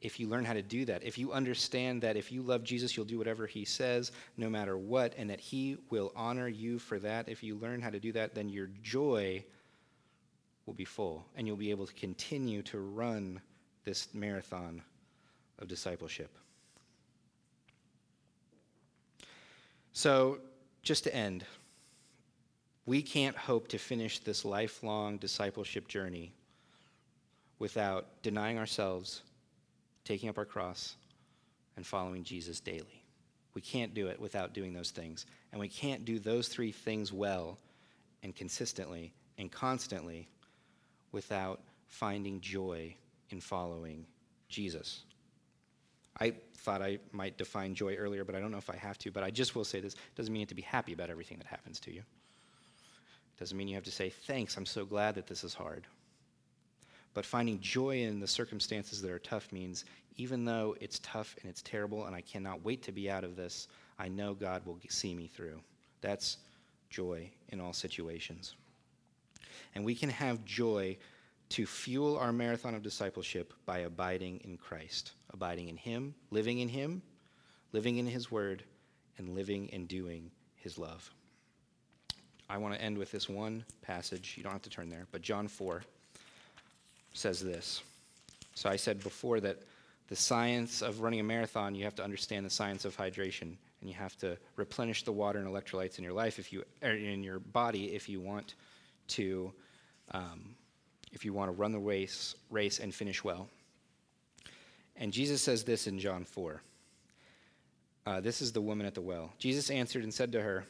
if 0.01 0.19
you 0.19 0.27
learn 0.27 0.45
how 0.45 0.53
to 0.53 0.61
do 0.61 0.85
that. 0.85 1.03
If 1.03 1.17
you 1.17 1.33
understand 1.33 2.01
that 2.03 2.17
if 2.17 2.31
you 2.31 2.41
love 2.41 2.63
Jesus, 2.63 2.95
you'll 2.95 3.05
do 3.05 3.17
whatever 3.17 3.47
he 3.47 3.65
says, 3.65 4.11
no 4.37 4.49
matter 4.49 4.77
what, 4.77 5.13
and 5.17 5.29
that 5.29 5.39
he 5.39 5.77
will 5.89 6.11
honor 6.15 6.47
you 6.47 6.77
for 6.77 6.99
that. 6.99 7.27
If 7.27 7.41
you 7.41 7.55
learn 7.55 7.81
how 7.81 7.89
to 7.89 7.99
do 7.99 8.11
that, 8.11 8.35
then 8.35 8.49
your 8.49 8.69
joy 8.83 9.43
will 10.65 10.75
be 10.75 10.85
full, 10.85 11.25
and 11.35 11.47
you'll 11.47 11.55
be 11.55 11.71
able 11.71 11.87
to 11.87 11.93
continue 11.93 12.61
to 12.63 12.79
run 12.79 13.41
this 13.85 14.09
marathon 14.13 14.81
of 15.59 15.67
discipleship. 15.67 16.29
So, 19.93 20.37
just 20.83 21.05
to 21.05 21.15
end, 21.15 21.43
we 22.85 23.01
can't 23.01 23.35
hope 23.35 23.67
to 23.69 23.77
finish 23.79 24.19
this 24.19 24.45
lifelong 24.45 25.17
discipleship 25.17 25.87
journey 25.87 26.33
without 27.59 28.05
denying 28.21 28.59
ourselves 28.59 29.23
taking 30.07 30.29
up 30.29 30.37
our 30.37 30.45
cross, 30.45 30.95
and 31.75 31.85
following 31.85 32.23
Jesus 32.23 32.59
daily. 32.59 33.03
We 33.53 33.61
can't 33.61 33.93
do 33.93 34.07
it 34.07 34.19
without 34.19 34.53
doing 34.53 34.73
those 34.73 34.91
things. 34.91 35.25
And 35.51 35.59
we 35.59 35.67
can't 35.67 36.05
do 36.05 36.19
those 36.19 36.47
three 36.47 36.71
things 36.71 37.11
well 37.11 37.57
and 38.23 38.35
consistently 38.35 39.13
and 39.37 39.51
constantly 39.51 40.27
without 41.11 41.61
finding 41.87 42.41
joy 42.41 42.95
in 43.29 43.39
following 43.39 44.05
Jesus. 44.49 45.03
I 46.19 46.33
thought 46.57 46.81
I 46.81 46.99
might 47.11 47.37
define 47.37 47.75
joy 47.75 47.95
earlier, 47.95 48.23
but 48.23 48.35
I 48.35 48.39
don't 48.39 48.51
know 48.51 48.57
if 48.57 48.69
I 48.69 48.75
have 48.75 48.97
to. 48.99 49.11
But 49.11 49.23
I 49.23 49.29
just 49.29 49.55
will 49.55 49.65
say 49.65 49.79
this 49.79 49.95
doesn't 50.15 50.31
mean 50.33 50.39
you 50.39 50.43
have 50.43 50.49
to 50.49 50.55
be 50.55 50.61
happy 50.61 50.93
about 50.93 51.09
everything 51.09 51.37
that 51.37 51.47
happens 51.47 51.79
to 51.81 51.93
you. 51.93 52.01
Doesn't 53.39 53.57
mean 53.57 53.67
you 53.67 53.75
have 53.75 53.83
to 53.83 53.91
say, 53.91 54.09
thanks, 54.09 54.57
I'm 54.57 54.65
so 54.65 54.83
glad 54.83 55.15
that 55.15 55.27
this 55.27 55.43
is 55.43 55.53
hard. 55.53 55.85
But 57.17 57.25
finding 57.25 57.59
joy 57.59 58.03
in 58.03 58.19
the 58.19 58.27
circumstances 58.27 59.01
that 59.01 59.09
are 59.09 59.17
tough 59.17 59.51
means 59.51 59.85
even 60.17 60.45
though 60.45 60.75
it's 60.79 60.99
tough 60.99 61.35
and 61.41 61.49
it's 61.49 61.63
terrible 61.63 62.05
and 62.05 62.15
I 62.15 62.21
cannot 62.21 62.63
wait 62.63 62.83
to 62.83 62.91
be 62.91 63.09
out 63.09 63.23
of 63.23 63.35
this, 63.35 63.69
I 63.97 64.07
know 64.07 64.35
God 64.35 64.63
will 64.67 64.77
see 64.87 65.15
me 65.15 65.25
through. 65.25 65.59
That's 66.01 66.37
joy 66.91 67.31
in 67.49 67.59
all 67.59 67.73
situations. 67.73 68.53
And 69.73 69.83
we 69.83 69.95
can 69.95 70.11
have 70.11 70.45
joy 70.45 70.95
to 71.49 71.65
fuel 71.65 72.19
our 72.19 72.31
marathon 72.31 72.75
of 72.75 72.83
discipleship 72.83 73.51
by 73.65 73.79
abiding 73.79 74.41
in 74.43 74.55
Christ, 74.55 75.13
abiding 75.33 75.69
in 75.69 75.77
Him, 75.77 76.13
living 76.29 76.59
in 76.59 76.69
Him, 76.69 77.01
living 77.71 77.97
in 77.97 78.05
his 78.05 78.29
word 78.29 78.63
and 79.17 79.33
living 79.33 79.71
and 79.73 79.87
doing 79.87 80.29
his 80.55 80.77
love. 80.77 81.09
I 82.47 82.59
want 82.59 82.75
to 82.75 82.81
end 82.81 82.95
with 82.95 83.09
this 83.09 83.27
one 83.27 83.65
passage. 83.81 84.35
You 84.37 84.43
don't 84.43 84.53
have 84.53 84.61
to 84.61 84.69
turn 84.69 84.91
there, 84.91 85.07
but 85.11 85.23
John 85.23 85.47
4 85.47 85.81
says 87.17 87.39
this. 87.41 87.81
So 88.53 88.69
I 88.69 88.75
said 88.75 89.03
before 89.03 89.39
that 89.41 89.59
the 90.07 90.15
science 90.15 90.81
of 90.81 91.01
running 91.01 91.19
a 91.19 91.23
marathon, 91.23 91.75
you 91.75 91.83
have 91.83 91.95
to 91.95 92.03
understand 92.03 92.45
the 92.45 92.49
science 92.49 92.85
of 92.85 92.95
hydration, 92.95 93.55
and 93.81 93.89
you 93.89 93.93
have 93.93 94.15
to 94.17 94.37
replenish 94.55 95.03
the 95.03 95.11
water 95.11 95.39
and 95.39 95.47
electrolytes 95.47 95.97
in 95.97 96.03
your 96.03 96.13
life 96.13 96.39
if 96.39 96.53
you 96.53 96.63
er, 96.83 96.91
in 96.91 97.23
your 97.23 97.39
body 97.39 97.93
if 97.93 98.07
you 98.09 98.19
want 98.19 98.55
to 99.07 99.51
um, 100.11 100.55
if 101.11 101.25
you 101.25 101.33
want 101.33 101.49
to 101.49 101.53
run 101.53 101.71
the 101.71 101.79
race 101.79 102.35
race 102.49 102.79
and 102.79 102.93
finish 102.93 103.23
well. 103.23 103.47
And 104.95 105.11
Jesus 105.11 105.41
says 105.41 105.63
this 105.63 105.85
in 105.85 105.99
John 105.99 106.25
4. 106.25 106.61
Uh, 108.05 108.21
this 108.21 108.41
is 108.41 108.51
the 108.51 108.61
woman 108.61 108.87
at 108.87 108.95
the 108.95 109.01
well. 109.01 109.33
Jesus 109.37 109.69
answered 109.69 110.03
and 110.03 110.13
said 110.13 110.31
to 110.31 110.41
her, 110.41 110.65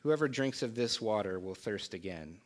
Whoever 0.00 0.28
drinks 0.28 0.62
of 0.62 0.74
this 0.74 1.00
water 1.00 1.38
will 1.38 1.54
thirst 1.54 1.94
again, 1.94 2.38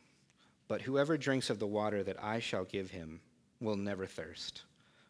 but 0.73 0.81
whoever 0.81 1.19
drinks 1.19 1.51
of 1.51 1.59
the 1.59 1.67
water 1.67 2.01
that 2.01 2.17
I 2.19 2.39
shall 2.39 2.63
give 2.63 2.89
him 2.89 3.19
will 3.61 3.75
never 3.75 4.07
thirst. 4.07 4.63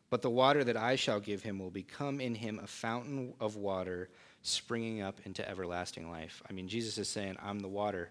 But 0.09 0.21
the 0.21 0.29
water 0.29 0.61
that 0.65 0.75
I 0.75 0.97
shall 0.97 1.21
give 1.21 1.41
him 1.41 1.57
will 1.57 1.69
become 1.69 2.19
in 2.19 2.35
him 2.35 2.59
a 2.61 2.67
fountain 2.67 3.33
of 3.39 3.55
water 3.55 4.09
springing 4.41 5.01
up 5.01 5.21
into 5.23 5.49
everlasting 5.49 6.11
life. 6.11 6.43
I 6.49 6.51
mean, 6.51 6.67
Jesus 6.67 6.97
is 6.97 7.07
saying, 7.07 7.37
I'm 7.41 7.61
the 7.61 7.69
water 7.69 8.09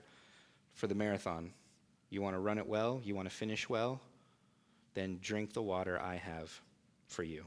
for 0.73 0.87
the 0.87 0.95
marathon. 0.95 1.53
You 2.09 2.23
want 2.23 2.37
to 2.37 2.41
run 2.41 2.57
it 2.57 2.67
well? 2.67 3.03
You 3.05 3.15
want 3.15 3.29
to 3.29 3.37
finish 3.37 3.69
well? 3.69 4.01
Then 4.95 5.19
drink 5.21 5.53
the 5.53 5.61
water 5.61 6.01
I 6.01 6.17
have 6.17 6.59
for 7.07 7.23
you. 7.23 7.45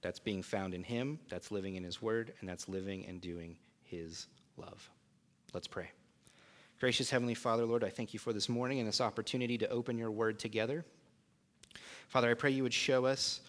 That's 0.00 0.18
being 0.18 0.42
found 0.42 0.72
in 0.72 0.82
him, 0.82 1.18
that's 1.28 1.50
living 1.50 1.74
in 1.74 1.84
his 1.84 2.00
word, 2.00 2.32
and 2.40 2.48
that's 2.48 2.70
living 2.70 3.04
and 3.04 3.20
doing 3.20 3.58
his 3.82 4.28
love. 4.56 4.88
Let's 5.52 5.68
pray. 5.68 5.90
Gracious 6.78 7.08
Heavenly 7.08 7.34
Father, 7.34 7.64
Lord, 7.64 7.82
I 7.82 7.88
thank 7.88 8.12
you 8.12 8.18
for 8.18 8.34
this 8.34 8.50
morning 8.50 8.80
and 8.80 8.86
this 8.86 9.00
opportunity 9.00 9.56
to 9.58 9.68
open 9.70 9.96
your 9.96 10.10
word 10.10 10.38
together. 10.38 10.84
Father, 12.08 12.30
I 12.30 12.34
pray 12.34 12.50
you 12.50 12.62
would 12.64 12.74
show 12.74 13.06
us 13.06 13.40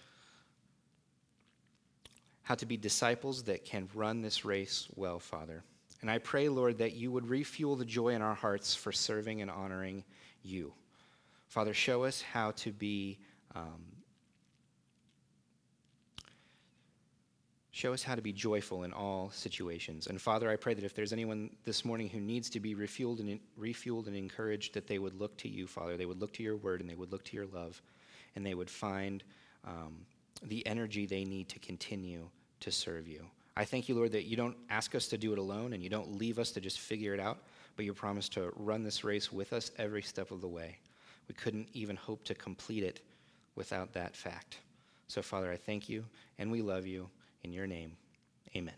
how 2.44 2.56
to 2.56 2.66
be 2.66 2.78
disciples 2.78 3.44
that 3.44 3.66
can 3.66 3.90
run 3.94 4.22
this 4.22 4.46
race 4.46 4.88
well, 4.96 5.20
Father. 5.20 5.62
And 6.00 6.10
I 6.10 6.20
pray, 6.20 6.48
Lord, 6.48 6.78
that 6.78 6.94
you 6.94 7.12
would 7.12 7.28
refuel 7.28 7.76
the 7.76 7.84
joy 7.84 8.10
in 8.10 8.22
our 8.22 8.36
hearts 8.36 8.74
for 8.74 8.94
serving 8.94 9.42
and 9.42 9.52
honoring 9.52 10.06
you. 10.42 10.72
Father, 11.50 11.74
show 11.74 12.06
us 12.06 12.22
how 12.22 12.52
to 12.52 12.72
be. 12.72 13.20
Um, 13.56 13.97
Show 17.78 17.94
us 17.94 18.02
how 18.02 18.16
to 18.16 18.24
be 18.24 18.34
joyful 18.34 18.86
in 18.86 18.92
all 18.92 19.30
situations. 19.30 20.08
And 20.08 20.20
Father, 20.20 20.50
I 20.50 20.56
pray 20.56 20.74
that 20.74 20.84
if 20.84 20.96
there's 20.96 21.14
anyone 21.14 21.52
this 21.64 21.86
morning 21.86 22.10
who 22.10 22.20
needs 22.20 22.50
to 22.50 22.60
be 22.60 22.74
refueled 22.74 23.20
and, 23.20 23.40
refueled 23.56 24.08
and 24.08 24.16
encouraged, 24.16 24.74
that 24.74 24.88
they 24.88 24.98
would 24.98 25.14
look 25.14 25.38
to 25.38 25.48
you, 25.48 25.68
Father. 25.68 25.96
They 25.96 26.08
would 26.08 26.20
look 26.20 26.34
to 26.34 26.42
your 26.42 26.56
word 26.56 26.82
and 26.82 26.90
they 26.90 26.96
would 26.96 27.12
look 27.12 27.24
to 27.26 27.38
your 27.38 27.46
love 27.46 27.80
and 28.36 28.44
they 28.44 28.56
would 28.56 28.72
find 28.72 29.24
um, 29.64 30.08
the 30.42 30.66
energy 30.66 31.06
they 31.06 31.24
need 31.24 31.50
to 31.50 31.60
continue 31.60 32.28
to 32.62 32.72
serve 32.72 33.08
you. 33.08 33.24
I 33.56 33.64
thank 33.64 33.88
you, 33.88 33.94
Lord, 33.94 34.12
that 34.14 34.26
you 34.26 34.36
don't 34.36 34.58
ask 34.72 34.96
us 34.96 35.08
to 35.10 35.18
do 35.20 35.32
it 35.32 35.38
alone 35.38 35.74
and 35.74 35.84
you 35.84 35.90
don't 35.90 36.18
leave 36.18 36.40
us 36.40 36.50
to 36.54 36.60
just 36.60 36.80
figure 36.80 37.14
it 37.14 37.20
out, 37.20 37.38
but 37.76 37.86
you 37.86 37.94
promise 37.94 38.28
to 38.30 38.52
run 38.56 38.82
this 38.82 39.04
race 39.04 39.32
with 39.32 39.54
us 39.54 39.70
every 39.78 40.02
step 40.02 40.32
of 40.32 40.42
the 40.42 40.48
way. 40.48 40.80
We 41.28 41.36
couldn't 41.36 41.70
even 41.74 41.96
hope 41.96 42.24
to 42.24 42.34
complete 42.34 42.82
it 42.82 43.02
without 43.54 43.94
that 43.94 44.16
fact. 44.16 44.58
So, 45.08 45.22
Father, 45.22 45.52
I 45.52 45.58
thank 45.58 45.88
you 45.88 46.06
and 46.40 46.52
we 46.52 46.64
love 46.64 46.88
you. 46.88 47.08
In 47.48 47.54
your 47.54 47.66
name, 47.66 47.96
amen. 48.58 48.74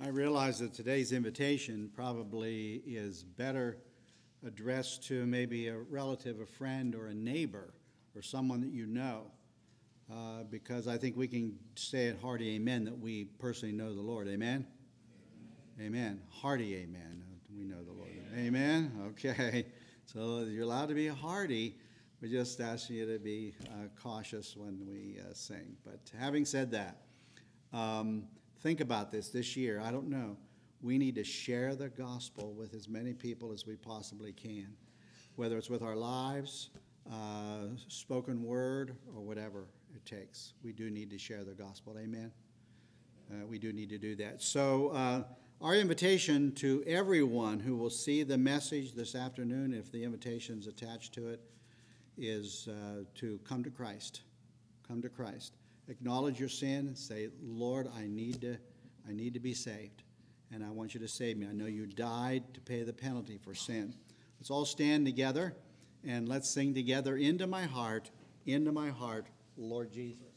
I 0.00 0.06
realize 0.06 0.60
that 0.60 0.74
today's 0.74 1.10
invitation 1.10 1.90
probably 1.96 2.82
is 2.86 3.24
better 3.24 3.78
addressed 4.46 5.02
to 5.08 5.26
maybe 5.26 5.66
a 5.66 5.76
relative, 5.76 6.38
a 6.38 6.46
friend, 6.46 6.94
or 6.94 7.08
a 7.08 7.14
neighbor, 7.14 7.74
or 8.14 8.22
someone 8.22 8.60
that 8.60 8.70
you 8.70 8.86
know, 8.86 9.22
uh, 10.08 10.44
because 10.48 10.86
I 10.86 10.98
think 10.98 11.16
we 11.16 11.26
can 11.26 11.58
say 11.74 12.10
at 12.10 12.20
hearty 12.20 12.54
amen 12.54 12.84
that 12.84 12.96
we 12.96 13.24
personally 13.24 13.74
know 13.74 13.92
the 13.92 14.02
Lord. 14.02 14.28
Amen? 14.28 14.68
Amen. 15.80 15.86
amen. 15.88 16.20
Hearty 16.30 16.76
amen. 16.76 17.24
We 17.52 17.64
know 17.64 17.82
the 17.82 17.90
Lord. 17.90 18.19
Amen. 18.36 18.92
Okay. 19.08 19.66
So 20.04 20.40
you're 20.40 20.62
allowed 20.62 20.88
to 20.88 20.94
be 20.94 21.08
hearty. 21.08 21.76
We're 22.20 22.30
just 22.30 22.60
asking 22.60 22.96
you 22.96 23.12
to 23.12 23.18
be 23.18 23.54
uh, 23.66 23.88
cautious 24.00 24.56
when 24.56 24.86
we 24.86 25.18
uh, 25.20 25.32
sing. 25.34 25.76
But 25.84 26.00
having 26.16 26.44
said 26.44 26.70
that, 26.70 26.98
um, 27.72 28.24
think 28.60 28.80
about 28.80 29.10
this 29.10 29.30
this 29.30 29.56
year. 29.56 29.80
I 29.80 29.90
don't 29.90 30.08
know. 30.08 30.36
We 30.80 30.96
need 30.96 31.16
to 31.16 31.24
share 31.24 31.74
the 31.74 31.88
gospel 31.88 32.52
with 32.52 32.72
as 32.74 32.88
many 32.88 33.14
people 33.14 33.52
as 33.52 33.66
we 33.66 33.74
possibly 33.74 34.32
can, 34.32 34.68
whether 35.36 35.58
it's 35.58 35.70
with 35.70 35.82
our 35.82 35.96
lives, 35.96 36.70
uh, 37.10 37.66
spoken 37.88 38.44
word, 38.44 38.96
or 39.14 39.22
whatever 39.22 39.66
it 39.94 40.04
takes. 40.04 40.54
We 40.62 40.72
do 40.72 40.88
need 40.88 41.10
to 41.10 41.18
share 41.18 41.42
the 41.42 41.54
gospel. 41.54 41.96
Amen. 41.98 42.30
Uh, 43.30 43.46
we 43.46 43.58
do 43.58 43.72
need 43.72 43.88
to 43.90 43.98
do 43.98 44.14
that. 44.16 44.40
So 44.40 44.88
uh, 44.88 45.22
our 45.62 45.74
invitation 45.74 46.52
to 46.52 46.82
everyone 46.86 47.60
who 47.60 47.76
will 47.76 47.90
see 47.90 48.22
the 48.22 48.38
message 48.38 48.94
this 48.94 49.14
afternoon, 49.14 49.74
if 49.74 49.92
the 49.92 50.02
invitation 50.02 50.58
is 50.58 50.66
attached 50.66 51.12
to 51.12 51.28
it, 51.28 51.40
is 52.16 52.66
uh, 52.70 53.02
to 53.16 53.38
come 53.44 53.62
to 53.64 53.70
Christ. 53.70 54.22
Come 54.88 55.02
to 55.02 55.10
Christ. 55.10 55.52
Acknowledge 55.88 56.40
your 56.40 56.48
sin 56.48 56.86
and 56.86 56.96
say, 56.96 57.28
Lord, 57.42 57.88
I 57.94 58.06
need 58.06 58.40
to, 58.40 58.56
I 59.06 59.12
need 59.12 59.34
to 59.34 59.40
be 59.40 59.52
saved, 59.52 60.02
and 60.50 60.64
I 60.64 60.70
want 60.70 60.94
you 60.94 61.00
to 61.00 61.08
save 61.08 61.36
me. 61.36 61.46
I 61.46 61.52
know 61.52 61.66
you 61.66 61.86
died 61.86 62.54
to 62.54 62.60
pay 62.62 62.82
the 62.82 62.94
penalty 62.94 63.36
for 63.36 63.54
sin. 63.54 63.94
Let's 64.38 64.50
all 64.50 64.64
stand 64.64 65.04
together 65.04 65.54
and 66.06 66.26
let's 66.26 66.48
sing 66.48 66.72
together, 66.72 67.18
Into 67.18 67.46
my 67.46 67.64
heart, 67.64 68.10
into 68.46 68.72
my 68.72 68.88
heart, 68.88 69.26
Lord 69.58 69.92
Jesus. 69.92 70.29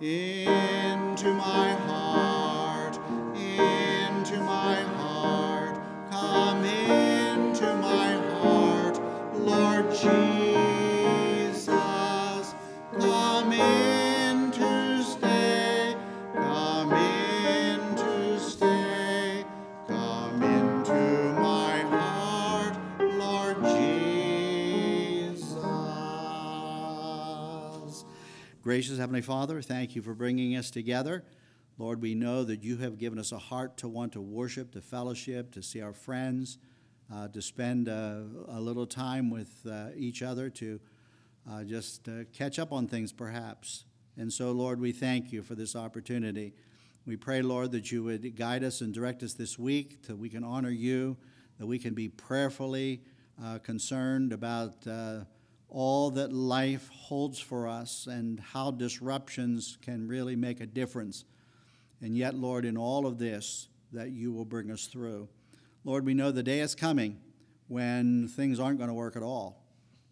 Into 0.00 0.39
Gracious 28.70 28.98
Heavenly 28.98 29.20
Father, 29.20 29.60
thank 29.60 29.96
you 29.96 30.00
for 30.00 30.14
bringing 30.14 30.54
us 30.54 30.70
together. 30.70 31.24
Lord, 31.76 32.00
we 32.00 32.14
know 32.14 32.44
that 32.44 32.62
you 32.62 32.76
have 32.76 32.98
given 32.98 33.18
us 33.18 33.32
a 33.32 33.38
heart 33.38 33.76
to 33.78 33.88
want 33.88 34.12
to 34.12 34.20
worship, 34.20 34.70
to 34.74 34.80
fellowship, 34.80 35.50
to 35.54 35.60
see 35.60 35.82
our 35.82 35.92
friends, 35.92 36.56
uh, 37.12 37.26
to 37.26 37.42
spend 37.42 37.88
uh, 37.88 38.20
a 38.46 38.60
little 38.60 38.86
time 38.86 39.28
with 39.28 39.66
uh, 39.68 39.88
each 39.96 40.22
other, 40.22 40.48
to 40.50 40.78
uh, 41.50 41.64
just 41.64 42.08
uh, 42.08 42.22
catch 42.32 42.60
up 42.60 42.72
on 42.72 42.86
things 42.86 43.12
perhaps. 43.12 43.86
And 44.16 44.32
so, 44.32 44.52
Lord, 44.52 44.80
we 44.80 44.92
thank 44.92 45.32
you 45.32 45.42
for 45.42 45.56
this 45.56 45.74
opportunity. 45.74 46.54
We 47.06 47.16
pray, 47.16 47.42
Lord, 47.42 47.72
that 47.72 47.90
you 47.90 48.04
would 48.04 48.36
guide 48.36 48.62
us 48.62 48.82
and 48.82 48.94
direct 48.94 49.24
us 49.24 49.32
this 49.34 49.58
week, 49.58 50.06
that 50.06 50.16
we 50.16 50.28
can 50.28 50.44
honor 50.44 50.70
you, 50.70 51.16
that 51.58 51.66
we 51.66 51.80
can 51.80 51.94
be 51.94 52.08
prayerfully 52.08 53.02
uh, 53.44 53.58
concerned 53.58 54.32
about 54.32 54.86
all 55.70 56.10
that 56.10 56.32
life 56.32 56.88
holds 56.88 57.38
for 57.38 57.66
us 57.66 58.06
and 58.06 58.40
how 58.40 58.70
disruptions 58.70 59.78
can 59.80 60.06
really 60.06 60.36
make 60.36 60.60
a 60.60 60.66
difference. 60.66 61.24
And 62.02 62.16
yet, 62.16 62.34
Lord, 62.34 62.64
in 62.64 62.76
all 62.76 63.06
of 63.06 63.18
this, 63.18 63.68
that 63.92 64.10
you 64.10 64.32
will 64.32 64.44
bring 64.44 64.70
us 64.70 64.86
through. 64.86 65.28
Lord, 65.84 66.04
we 66.04 66.14
know 66.14 66.30
the 66.30 66.42
day 66.42 66.60
is 66.60 66.74
coming 66.74 67.18
when 67.68 68.28
things 68.28 68.60
aren't 68.60 68.78
going 68.78 68.88
to 68.88 68.94
work 68.94 69.16
at 69.16 69.22
all. 69.22 69.64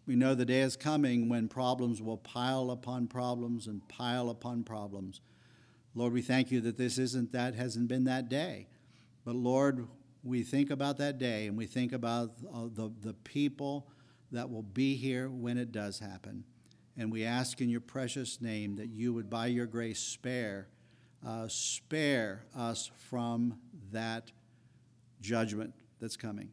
We 0.05 0.15
know 0.15 0.33
the 0.33 0.45
day 0.45 0.61
is 0.61 0.75
coming 0.75 1.29
when 1.29 1.47
problems 1.47 2.01
will 2.01 2.17
pile 2.17 2.71
upon 2.71 3.07
problems 3.07 3.67
and 3.67 3.87
pile 3.87 4.29
upon 4.29 4.63
problems. 4.63 5.21
Lord, 5.93 6.13
we 6.13 6.21
thank 6.21 6.51
you 6.51 6.61
that 6.61 6.77
this 6.77 6.97
isn't 6.97 7.31
that, 7.33 7.53
hasn't 7.53 7.87
been 7.87 8.05
that 8.05 8.29
day. 8.29 8.67
But 9.25 9.35
Lord, 9.35 9.87
we 10.23 10.43
think 10.43 10.71
about 10.71 10.97
that 10.97 11.17
day 11.19 11.47
and 11.47 11.57
we 11.57 11.65
think 11.65 11.93
about 11.93 12.31
uh, 12.53 12.67
the, 12.73 12.91
the 13.01 13.13
people 13.13 13.87
that 14.31 14.49
will 14.49 14.63
be 14.63 14.95
here 14.95 15.29
when 15.29 15.57
it 15.57 15.71
does 15.71 15.99
happen. 15.99 16.43
And 16.97 17.11
we 17.11 17.23
ask 17.23 17.61
in 17.61 17.69
your 17.69 17.81
precious 17.81 18.41
name 18.41 18.75
that 18.75 18.89
you 18.89 19.13
would, 19.13 19.29
by 19.29 19.47
your 19.47 19.65
grace, 19.65 19.99
spare, 19.99 20.67
uh, 21.25 21.47
spare 21.47 22.45
us 22.55 22.91
from 23.09 23.57
that 23.91 24.31
judgment 25.21 25.73
that's 25.99 26.17
coming. 26.17 26.49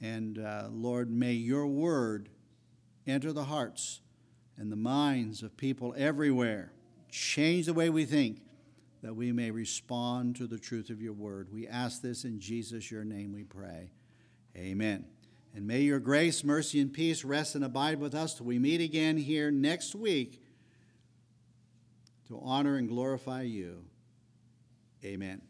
And 0.00 0.38
uh, 0.38 0.68
Lord, 0.70 1.10
may 1.10 1.32
your 1.32 1.66
word 1.66 2.28
enter 3.06 3.32
the 3.32 3.44
hearts 3.44 4.00
and 4.56 4.70
the 4.70 4.76
minds 4.76 5.42
of 5.42 5.56
people 5.56 5.94
everywhere, 5.96 6.72
change 7.10 7.66
the 7.66 7.74
way 7.74 7.88
we 7.90 8.04
think, 8.04 8.42
that 9.02 9.14
we 9.14 9.32
may 9.32 9.50
respond 9.50 10.36
to 10.36 10.46
the 10.46 10.58
truth 10.58 10.90
of 10.90 11.00
your 11.00 11.12
word. 11.12 11.48
We 11.52 11.66
ask 11.66 12.02
this 12.02 12.24
in 12.24 12.40
Jesus, 12.40 12.90
your 12.90 13.04
name, 13.04 13.32
we 13.32 13.44
pray. 13.44 13.92
Amen. 14.56 15.04
And 15.58 15.66
may 15.66 15.80
your 15.80 15.98
grace, 15.98 16.44
mercy, 16.44 16.80
and 16.80 16.92
peace 16.92 17.24
rest 17.24 17.56
and 17.56 17.64
abide 17.64 17.98
with 17.98 18.14
us 18.14 18.34
till 18.34 18.46
we 18.46 18.60
meet 18.60 18.80
again 18.80 19.16
here 19.16 19.50
next 19.50 19.92
week 19.92 20.40
to 22.28 22.38
honor 22.40 22.76
and 22.76 22.88
glorify 22.88 23.42
you. 23.42 23.82
Amen. 25.04 25.47